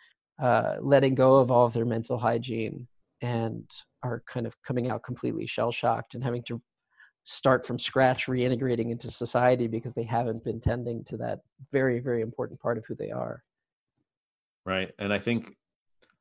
[0.42, 2.86] uh, letting go of all of their mental hygiene
[3.22, 3.70] and
[4.02, 6.60] are kind of coming out completely shell shocked and having to
[7.24, 12.22] start from scratch reintegrating into society because they haven't been tending to that very very
[12.22, 13.42] important part of who they are.
[14.64, 15.54] Right and i think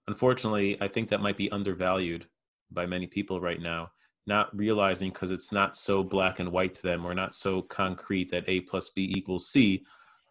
[0.07, 2.27] unfortunately i think that might be undervalued
[2.71, 3.91] by many people right now
[4.29, 8.29] not realizing because it's not so black and white to them or not so concrete
[8.29, 9.83] that a plus b equals c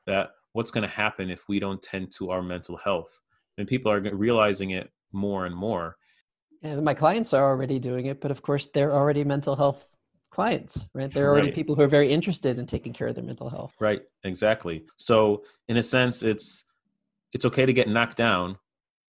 [0.06, 3.20] that what's going to happen if we don't tend to our mental health?
[3.58, 5.96] And people are realizing it more and more.
[6.62, 9.84] And my clients are already doing it but of course they're already mental health
[10.30, 11.12] clients right?
[11.12, 11.54] They're already right.
[11.54, 13.74] people who are very interested in taking care of their mental health.
[13.80, 14.84] Right exactly.
[14.96, 16.64] So in a sense it's
[17.34, 18.58] it's okay to get knocked down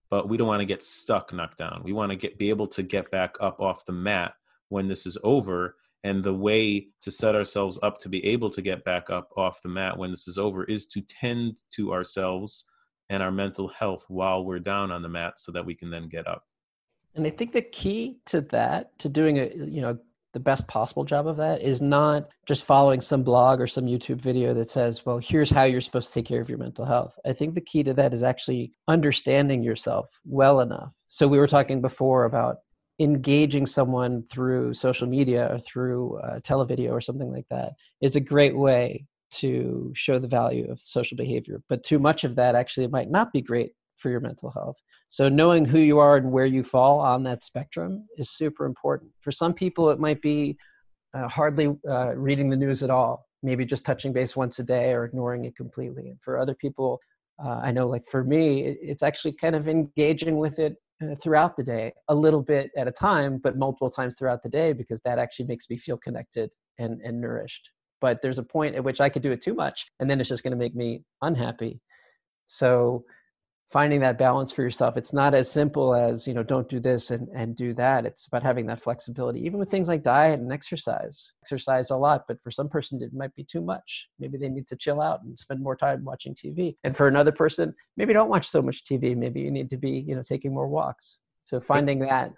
[0.09, 1.81] but we don't want to get stuck knocked down.
[1.83, 4.33] We want to get be able to get back up off the mat
[4.69, 8.61] when this is over and the way to set ourselves up to be able to
[8.61, 12.65] get back up off the mat when this is over is to tend to ourselves
[13.09, 16.07] and our mental health while we're down on the mat so that we can then
[16.07, 16.45] get up.
[17.15, 19.97] And i think the key to that to doing a you know
[20.33, 24.21] the best possible job of that is not just following some blog or some youtube
[24.21, 27.17] video that says well here's how you're supposed to take care of your mental health.
[27.25, 30.91] I think the key to that is actually understanding yourself well enough.
[31.07, 32.57] So we were talking before about
[32.99, 38.19] engaging someone through social media or through uh, televideo or something like that is a
[38.19, 41.61] great way to show the value of social behavior.
[41.69, 44.77] But too much of that actually might not be great for your mental health.
[45.07, 49.11] So knowing who you are and where you fall on that spectrum is super important.
[49.21, 50.57] For some people it might be
[51.13, 54.91] uh, hardly uh, reading the news at all maybe just touching base once a day
[54.91, 56.09] or ignoring it completely.
[56.09, 56.99] And for other people
[57.43, 61.15] uh, i know like for me it, it's actually kind of engaging with it Uh,
[61.23, 64.73] throughout the day, a little bit at a time, but multiple times throughout the day,
[64.73, 67.69] because that actually makes me feel connected and, and nourished.
[68.01, 70.27] But there's a point at which I could do it too much, and then it's
[70.27, 71.79] just going to make me unhappy.
[72.47, 73.05] So
[73.71, 74.97] finding that balance for yourself.
[74.97, 78.05] It's not as simple as you know don't do this and, and do that.
[78.05, 81.31] It's about having that flexibility even with things like diet and exercise.
[81.43, 84.07] Exercise a lot but for some person it might be too much.
[84.19, 87.31] Maybe they need to chill out and spend more time watching tv and for another
[87.31, 90.53] person maybe don't watch so much tv maybe you need to be you know taking
[90.53, 91.19] more walks.
[91.45, 92.33] So finding that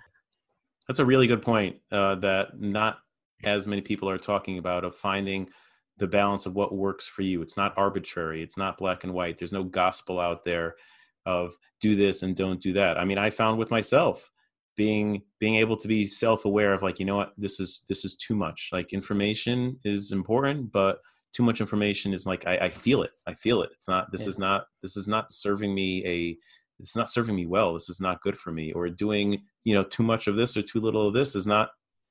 [0.88, 3.00] that's a really good point uh, that not
[3.44, 5.50] as many people are talking about of finding
[5.98, 7.42] the balance of what works for you.
[7.42, 8.42] It's not arbitrary.
[8.42, 9.38] It's not black and white.
[9.38, 10.76] There's no gospel out there
[11.26, 12.98] of do this and don't do that.
[12.98, 14.32] I mean, I found with myself
[14.76, 18.16] being being able to be self-aware of like, you know what, this is this is
[18.16, 18.70] too much.
[18.72, 21.00] Like information is important, but
[21.34, 23.12] too much information is like I, I feel it.
[23.28, 23.72] I feel it.
[23.74, 24.30] It's not this yeah.
[24.30, 26.38] is not this is not serving me a
[26.80, 27.74] it's not serving me well.
[27.74, 28.72] This is not good for me.
[28.72, 31.70] Or doing, you know, too much of this or too little of this is not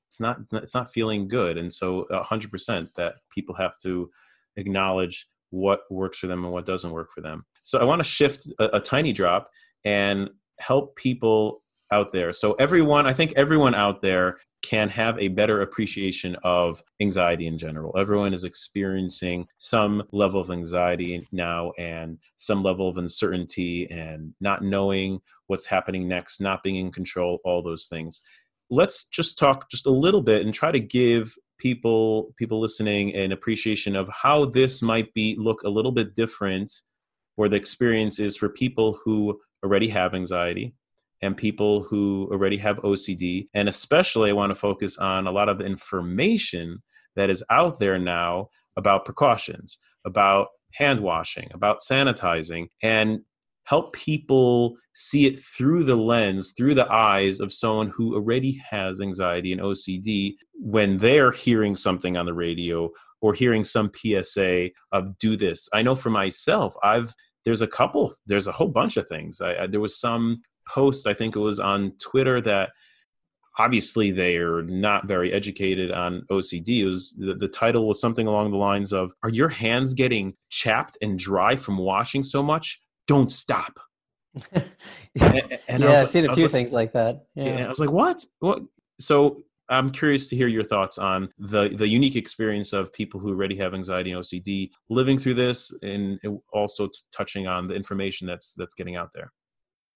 [0.08, 1.58] it's not it's not feeling good.
[1.58, 4.10] And so a hundred percent that people have to
[4.56, 7.44] acknowledge what works for them and what doesn't work for them.
[7.62, 9.50] So I want to shift a, a tiny drop
[9.84, 12.32] and help people out there.
[12.32, 17.58] So everyone, I think everyone out there can have a better appreciation of anxiety in
[17.58, 17.96] general.
[17.98, 24.62] Everyone is experiencing some level of anxiety now and some level of uncertainty and not
[24.62, 28.22] knowing what's happening next, not being in control, all those things.
[28.70, 33.30] Let's just talk just a little bit and try to give people people listening an
[33.32, 36.72] appreciation of how this might be look a little bit different
[37.36, 40.74] or the experience is for people who already have anxiety
[41.22, 43.48] and people who already have OCD.
[43.54, 46.82] And especially, I want to focus on a lot of the information
[47.16, 53.20] that is out there now about precautions, about hand washing, about sanitizing, and
[53.70, 59.00] help people see it through the lens, through the eyes of someone who already has
[59.00, 65.16] anxiety and OCD when they're hearing something on the radio or hearing some PSA of
[65.18, 65.68] do this.
[65.72, 69.40] I know for myself, I've there's a couple, there's a whole bunch of things.
[69.40, 72.70] I, I, there was some post, I think it was on Twitter, that
[73.56, 76.80] obviously they are not very educated on OCD.
[76.80, 80.34] It was the, the title was something along the lines of Are your hands getting
[80.48, 82.82] chapped and dry from washing so much?
[83.10, 83.80] Don't stop.
[84.52, 87.24] and, and yeah, I've seen a few like, things like that.
[87.34, 87.44] Yeah.
[87.44, 88.24] And I was like, what?
[88.38, 88.62] What?
[89.00, 93.30] So I'm curious to hear your thoughts on the the unique experience of people who
[93.30, 96.20] already have anxiety and OCD living through this, and
[96.52, 99.32] also t- touching on the information that's that's getting out there.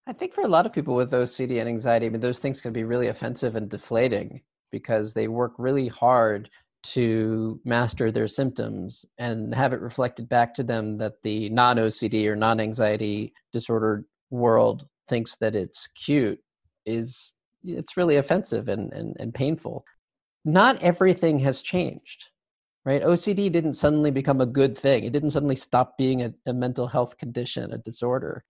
[0.09, 2.61] I think for a lot of people with OCD and anxiety, I mean, those things
[2.61, 6.50] can be really offensive and deflating because they work really hard
[6.85, 12.27] to master their symptoms and have it reflected back to them that the non OCD
[12.27, 16.38] or non anxiety disordered world thinks that it's cute
[16.87, 19.85] is it's really offensive and, and, and painful.
[20.44, 22.25] Not everything has changed,
[22.85, 23.03] right?
[23.03, 25.05] OCD didn't suddenly become a good thing.
[25.05, 28.44] It didn't suddenly stop being a, a mental health condition, a disorder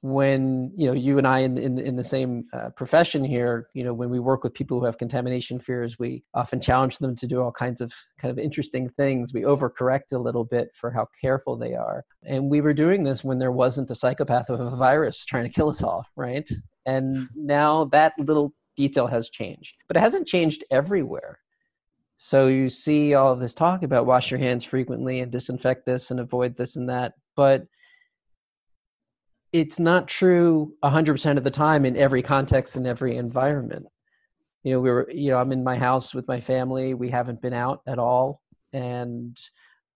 [0.00, 3.82] when you know you and I in in, in the same uh, profession here, you
[3.82, 7.26] know, when we work with people who have contamination fears, we often challenge them to
[7.26, 9.32] do all kinds of kind of interesting things.
[9.32, 13.24] We overcorrect a little bit for how careful they are, and we were doing this
[13.24, 16.48] when there wasn't a psychopath of a virus trying to kill us all, right?
[16.86, 21.40] And now that little detail has changed, but it hasn't changed everywhere.
[22.18, 26.20] So you see all this talk about wash your hands frequently and disinfect this and
[26.20, 27.66] avoid this and that, but
[29.52, 33.86] it's not true 100% of the time in every context in every environment.
[34.64, 37.40] You know we were you know i'm in my house with my family we haven't
[37.40, 38.42] been out at all.
[38.72, 39.38] And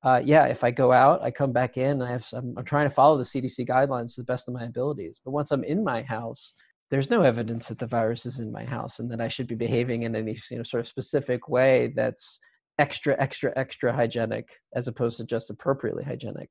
[0.05, 2.89] uh, yeah if i go out i come back in i have some, i'm trying
[2.89, 5.21] to follow the cdc guidelines to the best of my abilities.
[5.25, 6.55] But once i'm in my house
[6.91, 9.55] there's no evidence that the virus is in my house and that i should be
[9.55, 12.39] behaving in any you know sort of specific way that's
[12.79, 16.51] extra extra extra hygienic as opposed to just appropriately hygienic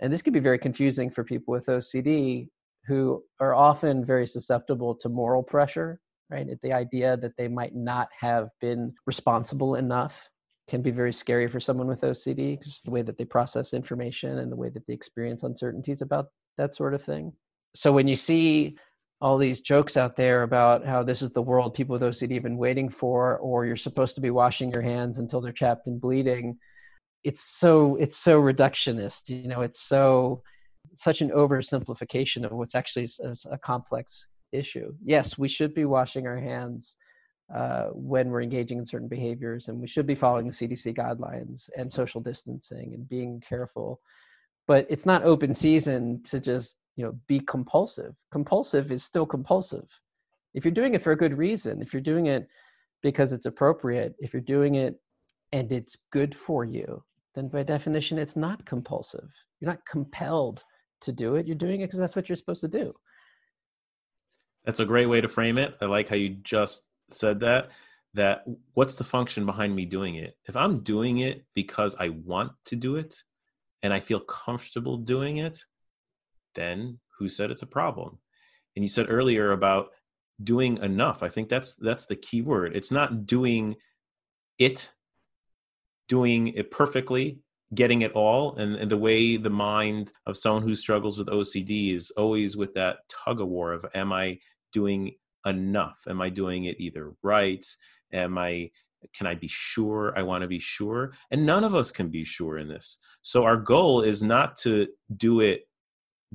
[0.00, 2.48] and this can be very confusing for people with OCD
[2.86, 6.46] who are often very susceptible to moral pressure, right?
[6.62, 10.14] The idea that they might not have been responsible enough
[10.68, 14.38] can be very scary for someone with OCD because the way that they process information
[14.38, 17.32] and the way that they experience uncertainties about that sort of thing.
[17.74, 18.76] So when you see
[19.20, 22.42] all these jokes out there about how this is the world people with OCD have
[22.42, 26.00] been waiting for, or you're supposed to be washing your hands until they're chapped and
[26.00, 26.56] bleeding,
[27.24, 30.42] it's so it's so reductionist you know it's so
[30.94, 34.92] such an oversimplification of what's actually a, a complex issue.
[35.02, 36.96] Yes we should be washing our hands
[37.54, 41.68] uh, when we're engaging in certain behaviors and we should be following the cdc guidelines
[41.76, 44.00] and social distancing and being careful.
[44.66, 48.14] But it's not open season to just you know be compulsive.
[48.32, 49.88] Compulsive is still compulsive.
[50.54, 52.48] If you're doing it for a good reason if you're doing it
[53.02, 55.00] because it's appropriate if you're doing it
[55.52, 57.02] and it's good for you
[57.34, 59.28] then by definition it's not compulsive.
[59.60, 60.64] You're not compelled
[61.02, 61.46] to do it.
[61.46, 62.92] You're doing it because that's what you're supposed to do.
[64.64, 65.74] That's a great way to frame it.
[65.80, 67.70] I like how you just said that.
[68.14, 70.36] That what's the function behind me doing it?
[70.46, 73.14] If I'm doing it because I want to do it
[73.82, 75.60] and I feel comfortable doing it,
[76.54, 78.18] then who said it's a problem?
[78.74, 79.90] And you said earlier about
[80.42, 81.22] doing enough.
[81.22, 82.74] I think that's that's the key word.
[82.74, 83.76] It's not doing
[84.58, 84.90] it
[86.10, 87.38] doing it perfectly
[87.72, 91.94] getting it all and, and, the way the mind of someone who struggles with ocd
[91.94, 94.36] is always with that tug of war of am i
[94.72, 95.12] doing
[95.46, 96.00] enough?
[96.08, 97.64] Am i doing it either right?
[98.12, 98.70] Am i
[99.14, 100.12] can i be sure?
[100.16, 101.12] I want to be sure.
[101.30, 102.98] And none of us can be sure in this.
[103.22, 105.62] So our goal is not to do it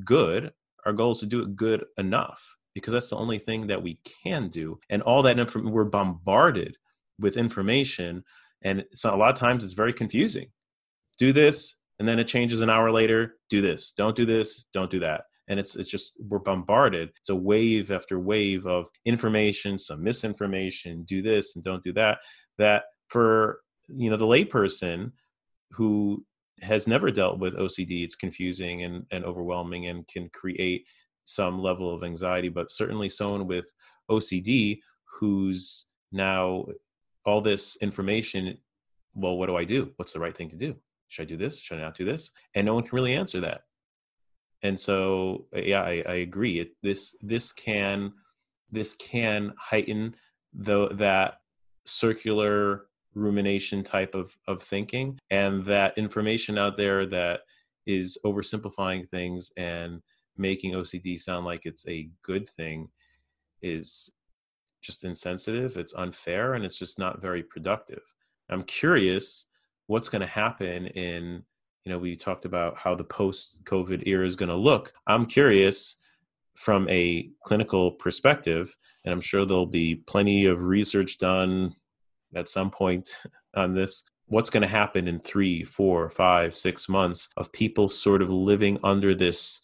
[0.04, 0.52] good.
[0.86, 4.00] Our goal is to do it good enough because that's the only thing that we
[4.24, 4.80] can do.
[4.90, 6.78] And all that information we're bombarded
[7.20, 8.24] with information
[8.64, 10.48] and so a lot of times it's very confusing.
[11.18, 13.36] Do this and then it changes an hour later.
[13.50, 15.24] Do this, don't do this, don't do that.
[15.48, 17.10] And it's it's just we're bombarded.
[17.20, 22.18] It's a wave after wave of information some misinformation do this and don't do that
[22.58, 25.12] that for you know the layperson
[25.72, 26.26] who
[26.62, 30.86] has never dealt with ocd it's confusing and, and overwhelming and can create
[31.26, 32.50] some level of anxiety.
[32.50, 33.72] But certainly someone with
[34.10, 34.80] ocd
[35.20, 36.66] who's now
[37.26, 38.58] all this information
[39.14, 39.92] well what do i do?
[39.96, 40.76] What's the right thing to do?
[41.08, 41.60] Should i do this?
[41.60, 42.32] Should i not do this?
[42.54, 43.62] And no one can really answer that.
[44.62, 46.60] And so uh, yeah i, I agree.
[46.60, 48.14] It, this this can
[48.72, 50.16] this can heighten
[50.54, 51.40] the that
[51.86, 57.42] circular rumination type of of thinking and that information out there that
[57.86, 60.02] is oversimplifying things and
[60.38, 62.90] making ocd sound like it's a good thing
[63.62, 64.12] is
[64.86, 68.14] just insensitive it's unfair and it's just not very productive.
[68.50, 69.46] I'm curious
[69.88, 71.44] what's going to happen in
[71.84, 74.94] you know we talked about how the post covid era is going to look.
[75.08, 75.98] I'm curious
[76.56, 81.76] from a clinical perspective and i'm sure there'll be plenty of research done
[82.34, 83.18] at some point
[83.56, 88.22] on this what's going to happen in three four five six months of people sort
[88.22, 89.62] of living under this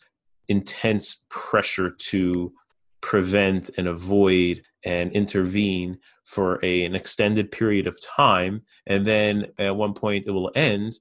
[0.48, 2.54] intense pressure to
[3.02, 9.76] prevent and avoid and intervene for a, an extended period of time and then at
[9.76, 10.94] one point it will end.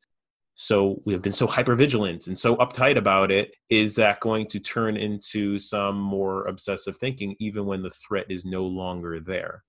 [0.54, 4.46] So we have been so hyper vigilant and so uptight about it is that going
[4.48, 9.64] to turn into some more obsessive thinking even when the threat is no longer there?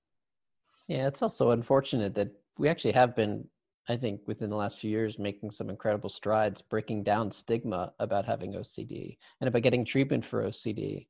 [0.88, 3.48] Yeah it's also unfortunate that we actually have been
[3.90, 8.26] i think within the last few years making some incredible strides breaking down stigma about
[8.26, 11.08] having ocd and about getting treatment for ocd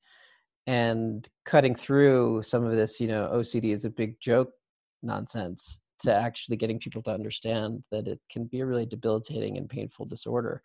[0.68, 4.52] and cutting through some of this you know ocd is a big joke
[5.02, 9.70] nonsense to actually getting people to understand that it can be a really debilitating and
[9.70, 10.62] painful disorder.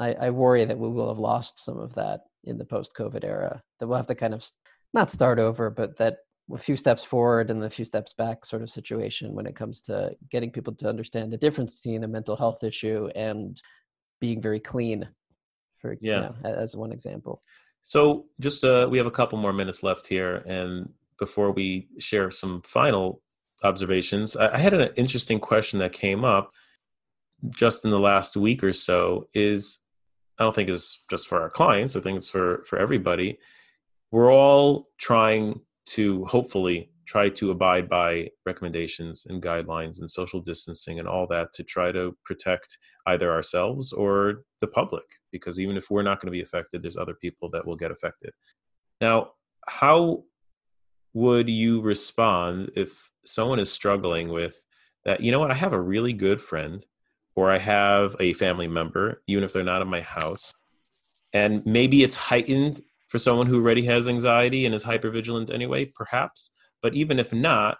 [0.00, 3.62] I, I worry that we will have lost some of that in the post-COVID era.
[3.78, 4.44] That we'll have to kind of
[4.92, 6.18] not start over, but that
[6.52, 9.80] a few steps forward and a few steps back sort of situation when it comes
[9.82, 13.62] to getting people to understand the difference between a mental health issue and
[14.20, 15.08] being very clean
[15.78, 17.42] for yeah you know, as one example
[17.84, 22.30] so just uh, we have a couple more minutes left here and before we share
[22.30, 23.22] some final
[23.62, 24.36] observations.
[24.36, 26.50] I, I had an interesting question that came up
[27.54, 29.26] just in the last week or so.
[29.34, 29.80] Is
[30.38, 31.94] I don't think is just for our clients.
[31.94, 33.38] I think it's for for everybody.
[34.10, 40.98] We're all trying to hopefully try to abide by recommendations and guidelines and social distancing
[40.98, 45.90] and all that to try to protect either ourselves or the public because even if
[45.90, 48.32] we're not going to be affected there's other people that will get affected.
[49.00, 49.32] Now
[49.66, 50.24] how
[51.14, 54.66] would you respond if someone is struggling with
[55.04, 56.84] that you know what i have a really good friend
[57.36, 60.52] or i have a family member even if they're not in my house
[61.32, 66.50] and maybe it's heightened for someone who already has anxiety and is hypervigilant anyway perhaps
[66.84, 67.78] but even if not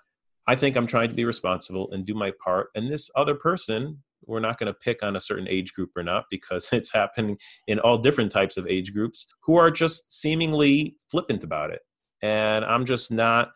[0.48, 4.02] i think i'm trying to be responsible and do my part and this other person
[4.26, 7.36] we're not going to pick on a certain age group or not because it's happening
[7.66, 11.82] in all different types of age groups who are just seemingly flippant about it
[12.22, 13.52] and i'm just not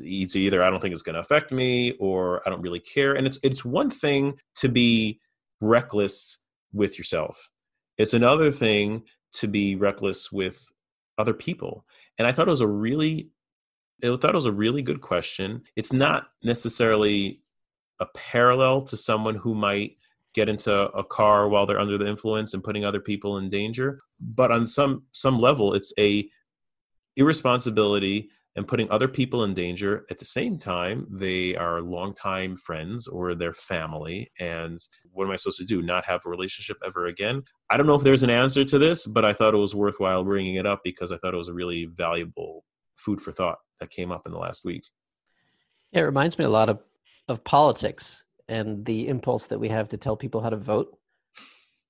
[0.00, 3.14] it's either I don't think it's going to affect me or I don't really care.
[3.14, 5.20] And it's it's one thing to be
[5.60, 6.38] reckless
[6.72, 7.50] with yourself.
[7.96, 10.66] It's another thing to be reckless with
[11.16, 11.84] other people.
[12.18, 13.30] And I thought it was a really
[14.02, 15.62] I thought it was a really good question.
[15.76, 17.42] It's not necessarily
[18.00, 19.96] a parallel to someone who might
[20.34, 24.00] get into a car while they're under the influence and putting other people in danger,
[24.20, 26.28] but on some some level it's a
[27.16, 30.04] irresponsibility and putting other people in danger.
[30.10, 34.32] At the same time, they are longtime friends or their family.
[34.40, 34.78] And
[35.12, 35.80] what am I supposed to do?
[35.80, 37.42] Not have a relationship ever again?
[37.70, 40.24] I don't know if there's an answer to this, but I thought it was worthwhile
[40.24, 42.64] bringing it up because I thought it was a really valuable
[42.96, 44.84] food for thought that came up in the last week.
[45.92, 46.80] It reminds me a lot of,
[47.28, 50.98] of politics and the impulse that we have to tell people how to vote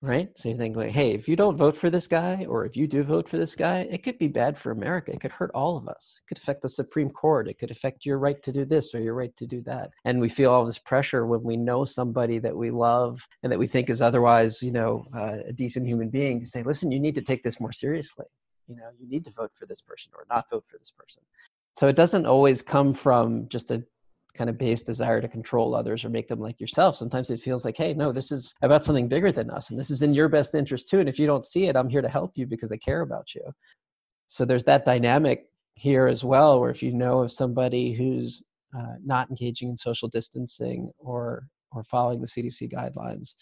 [0.01, 0.31] right?
[0.37, 2.87] So you think like, hey, if you don't vote for this guy, or if you
[2.87, 5.13] do vote for this guy, it could be bad for America.
[5.13, 6.21] It could hurt all of us.
[6.23, 7.49] It could affect the Supreme Court.
[7.49, 9.91] It could affect your right to do this or your right to do that.
[10.05, 13.59] And we feel all this pressure when we know somebody that we love and that
[13.59, 17.01] we think is otherwise, you know, uh, a decent human being to say, listen, you
[17.01, 18.27] need to take this more seriously.
[18.69, 21.23] You know, you need to vote for this person or not vote for this person.
[21.79, 23.85] So it doesn't always come from just a
[24.35, 26.97] kind of base desire to control others or make them like yourself.
[26.97, 29.89] Sometimes it feels like, hey, no, this is about something bigger than us, and this
[29.89, 30.99] is in your best interest too.
[30.99, 33.33] And if you don't see it, I'm here to help you because I care about
[33.33, 33.43] you.
[34.27, 38.43] So there's that dynamic here as well, where if you know of somebody who's
[38.77, 43.35] uh, not engaging in social distancing or or following the CDC guidelines,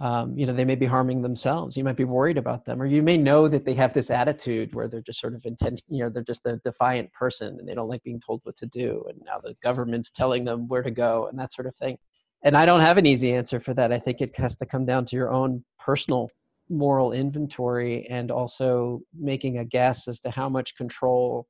[0.00, 1.76] um, you know they may be harming themselves.
[1.76, 4.74] You might be worried about them or you may know that they have this attitude
[4.74, 7.74] where they're just sort of intent you know they're just a defiant person and they
[7.74, 10.90] don't like being told what to do and now the government's telling them where to
[10.90, 11.98] go and that sort of thing.
[12.42, 13.92] And i don't have an easy answer for that.
[13.92, 16.30] I think it has to come down to your own personal
[16.70, 21.46] moral inventory and also making a guess as to how much control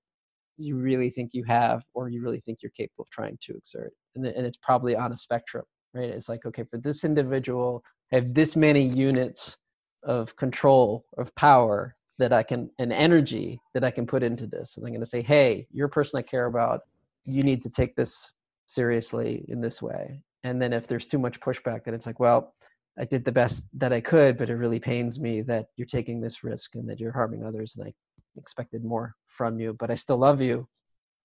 [0.57, 3.93] you really think you have or you really think you're capable of trying to exert.
[4.15, 5.65] And, and it's probably on a spectrum
[5.95, 7.83] right it's like okay for this individual
[8.13, 9.57] I have this many units
[10.03, 14.77] of control of power that I can and energy that I can put into this.
[14.77, 16.81] And I'm going to say, hey, you're a person I care about.
[17.25, 18.33] You need to take this
[18.69, 20.23] seriously in this way.
[20.45, 22.55] And then if there's too much pushback, then it's like, well,
[22.99, 26.21] I did the best that I could, but it really pains me that you're taking
[26.21, 27.75] this risk and that you're harming others.
[27.77, 27.93] And I
[28.37, 30.69] expected more from you, but I still love you.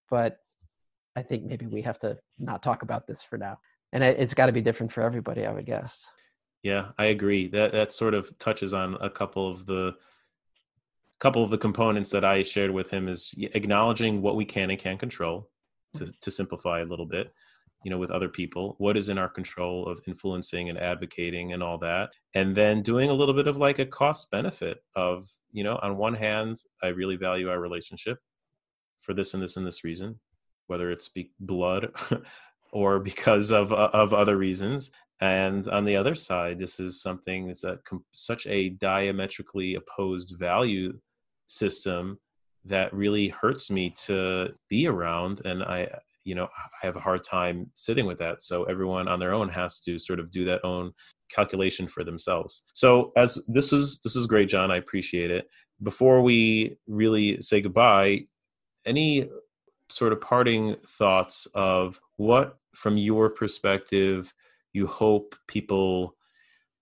[0.09, 0.37] But
[1.15, 3.57] I think maybe we have to not talk about this for now.
[3.95, 6.05] And it's got to be different for everybody, I would guess.
[6.63, 7.47] Yeah, I agree.
[7.47, 9.93] That that sort of touches on a couple of the
[11.19, 14.77] couple of the components that I shared with him is acknowledging what we can and
[14.77, 15.49] can't control
[15.93, 16.11] to mm-hmm.
[16.19, 17.33] to simplify a little bit,
[17.85, 18.75] you know, with other people.
[18.79, 22.09] What is in our control of influencing and advocating and all that.
[22.33, 25.95] And then doing a little bit of like a cost benefit of, you know, on
[25.95, 28.17] one hand, I really value our relationship
[29.03, 30.19] for this and this and this reason,
[30.67, 31.91] whether it's be blood
[32.75, 37.47] or because of uh, of other reasons and on the other side this is something
[37.47, 37.79] that's a
[38.11, 40.91] such a diametrically opposed value
[41.47, 42.19] system
[42.65, 45.87] that really hurts me to be around and i
[46.25, 49.47] you know i have a hard time sitting with that so everyone on their own
[49.47, 50.91] has to sort of do that own
[51.29, 52.63] calculation for themselves.
[52.73, 55.47] So as this is this is great jon i appreciate it.
[55.83, 58.25] Before we really say goodbye
[58.85, 59.29] any
[59.89, 64.33] sort of parting thoughts of what from your perspective
[64.73, 66.15] you hope people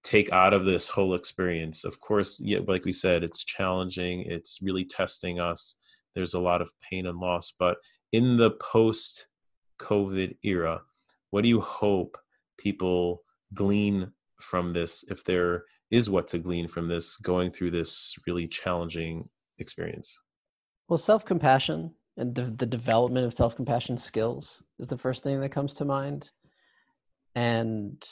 [0.03, 1.83] take out of this whole experience.
[1.83, 4.23] Of course yeah, like we said it's challenging.
[4.23, 5.75] It's really testing us.
[6.15, 7.53] There's a lot of pain and loss.
[7.57, 7.77] But
[8.11, 9.27] in the post
[9.79, 10.81] covid era
[11.31, 12.15] what do you hope
[12.59, 13.23] people
[13.55, 18.47] glean from this if there is what to glean from this going through this really
[18.47, 20.19] challenging experience?
[20.87, 25.73] Well self-compassion and the, the development of self-compassion skills is the first thing that comes
[25.75, 26.29] to mind.
[27.35, 28.03] And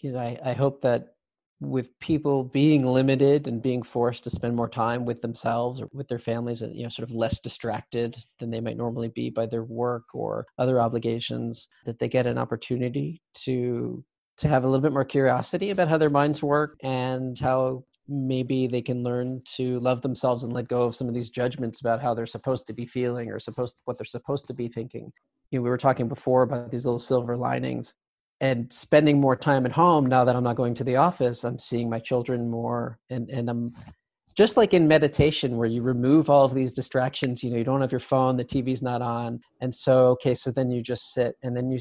[0.00, 1.14] you know I, I hope that
[1.60, 6.06] with people being limited and being forced to spend more time with themselves or with
[6.08, 9.46] their families and you know sort of less distracted than they might normally be by
[9.46, 14.04] their work or other obligations that they get an opportunity to
[14.36, 18.66] to have a little bit more curiosity about how their minds work and how maybe
[18.66, 22.02] they can learn to love themselves and let go of some of these judgments about
[22.02, 25.12] how they're supposed to be feeling or supposed what they're supposed to be thinking.
[25.50, 27.94] You know, we were talking before about these little silver linings
[28.40, 31.58] and spending more time at home now that I'm not going to the office, I'm
[31.58, 33.72] seeing my children more and, and I'm
[34.36, 37.80] just like in meditation where you remove all of these distractions, you know, you don't
[37.80, 39.40] have your phone, the TV's not on.
[39.60, 41.78] And so, okay, so then you just sit and then you,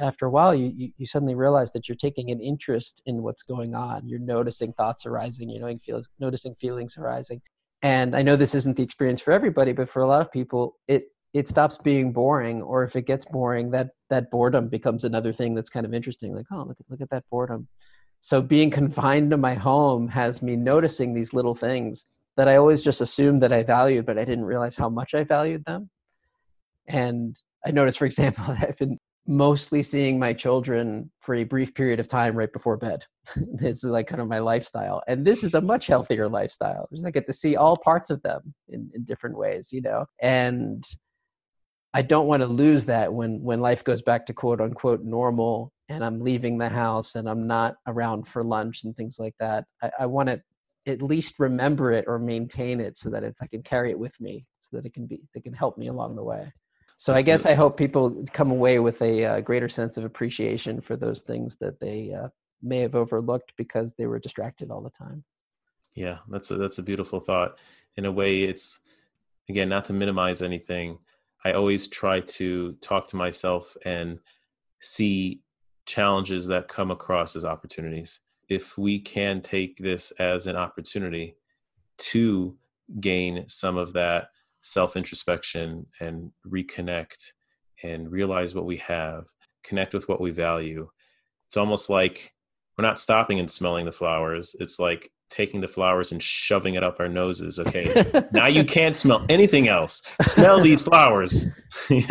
[0.00, 3.74] after a while, you, you, suddenly realize that you're taking an interest in what's going
[3.74, 4.08] on.
[4.08, 7.42] You're noticing thoughts arising, you know, feels, noticing feelings arising.
[7.82, 10.76] And I know this isn't the experience for everybody, but for a lot of people,
[10.88, 15.32] it, it stops being boring or if it gets boring that that boredom becomes another
[15.32, 17.66] thing that's kind of interesting like oh look look at that boredom
[18.24, 22.06] so being confined to my home has me noticing these little things
[22.36, 25.24] that i always just assumed that i valued but i didn't realize how much i
[25.24, 25.90] valued them.
[26.88, 31.74] And i noticed for example that i've been mostly seeing my children for a brief
[31.74, 33.04] period of time right before bed.
[33.60, 35.02] It's like kind of my lifestyle.
[35.06, 36.88] And this is a much healthier lifestyle.
[36.90, 40.06] Because i get to see all parts of them in, in different ways you know?
[40.20, 40.84] And
[41.94, 45.72] I don't want to lose that when when life goes back to quote unquote normal
[45.88, 49.64] and I'm leaving the house and I'm not around for lunch and things like that.
[49.82, 50.40] I, I want to
[50.86, 54.46] at least remember it or maintain it so that I can carry it with me
[54.60, 56.50] so that it can be it can help me along the way.
[56.96, 57.50] So That's I guess it.
[57.50, 61.56] I hope people come away with a uh, greater sense of appreciation for those things
[61.60, 62.28] that they uh,
[62.62, 65.24] may have overlooked because they were distracted all the time.
[65.94, 67.58] Yeah, that's a, that's a beautiful thought.
[67.96, 68.80] In a way, it's
[69.48, 70.98] again not to minimize anything
[71.44, 74.18] I always try to talk to myself and
[74.80, 75.40] see
[75.86, 78.20] challenges that come across as opportunities.
[78.48, 81.36] If we can take this as an opportunity
[81.98, 82.56] to
[83.00, 84.28] gain some of that
[84.60, 87.32] self introspection and reconnect
[87.82, 89.26] and realize what we have,
[89.64, 90.88] connect with what we value,
[91.46, 92.32] it's almost like
[92.78, 94.54] we're not stopping and smelling the flowers.
[94.60, 97.58] It's like taking the flowers and shoving it up our noses.
[97.58, 100.02] Okay, now you can't smell anything else.
[100.22, 101.46] Smell these flowers.
[101.90, 102.04] you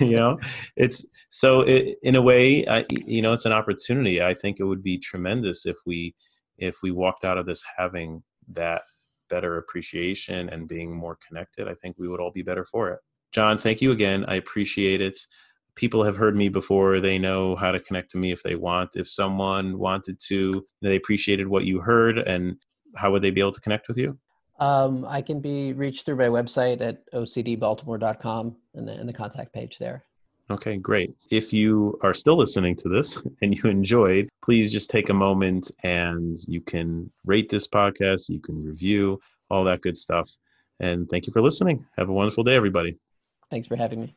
[0.00, 0.38] know,
[0.76, 4.22] it's so it, in a way, I, you know, it's an opportunity.
[4.22, 6.14] I think it would be tremendous if we
[6.56, 8.22] if we walked out of this having
[8.52, 8.82] that
[9.28, 13.00] better appreciation and being more connected, I think we would all be better for it.
[13.32, 14.24] Jon, thank you again.
[14.26, 15.18] I appreciate it.
[15.78, 16.98] People have heard me before.
[16.98, 18.96] They know how to connect to me if they want.
[18.96, 22.56] If someone wanted to, they appreciated what you heard, and
[22.96, 24.18] how would they be able to connect with you?
[24.58, 29.52] Um, I can be reached through my website at ocdbaltimore.com and the, and the contact
[29.52, 30.02] page there.
[30.50, 31.14] Okay, great.
[31.30, 35.70] If you are still listening to this and you enjoyed, please just take a moment
[35.84, 40.28] and you can rate this podcast, you can review, all that good stuff.
[40.80, 41.86] And thank you for listening.
[41.96, 42.98] Have a wonderful day, everybody.
[43.48, 44.16] Thanks for having me.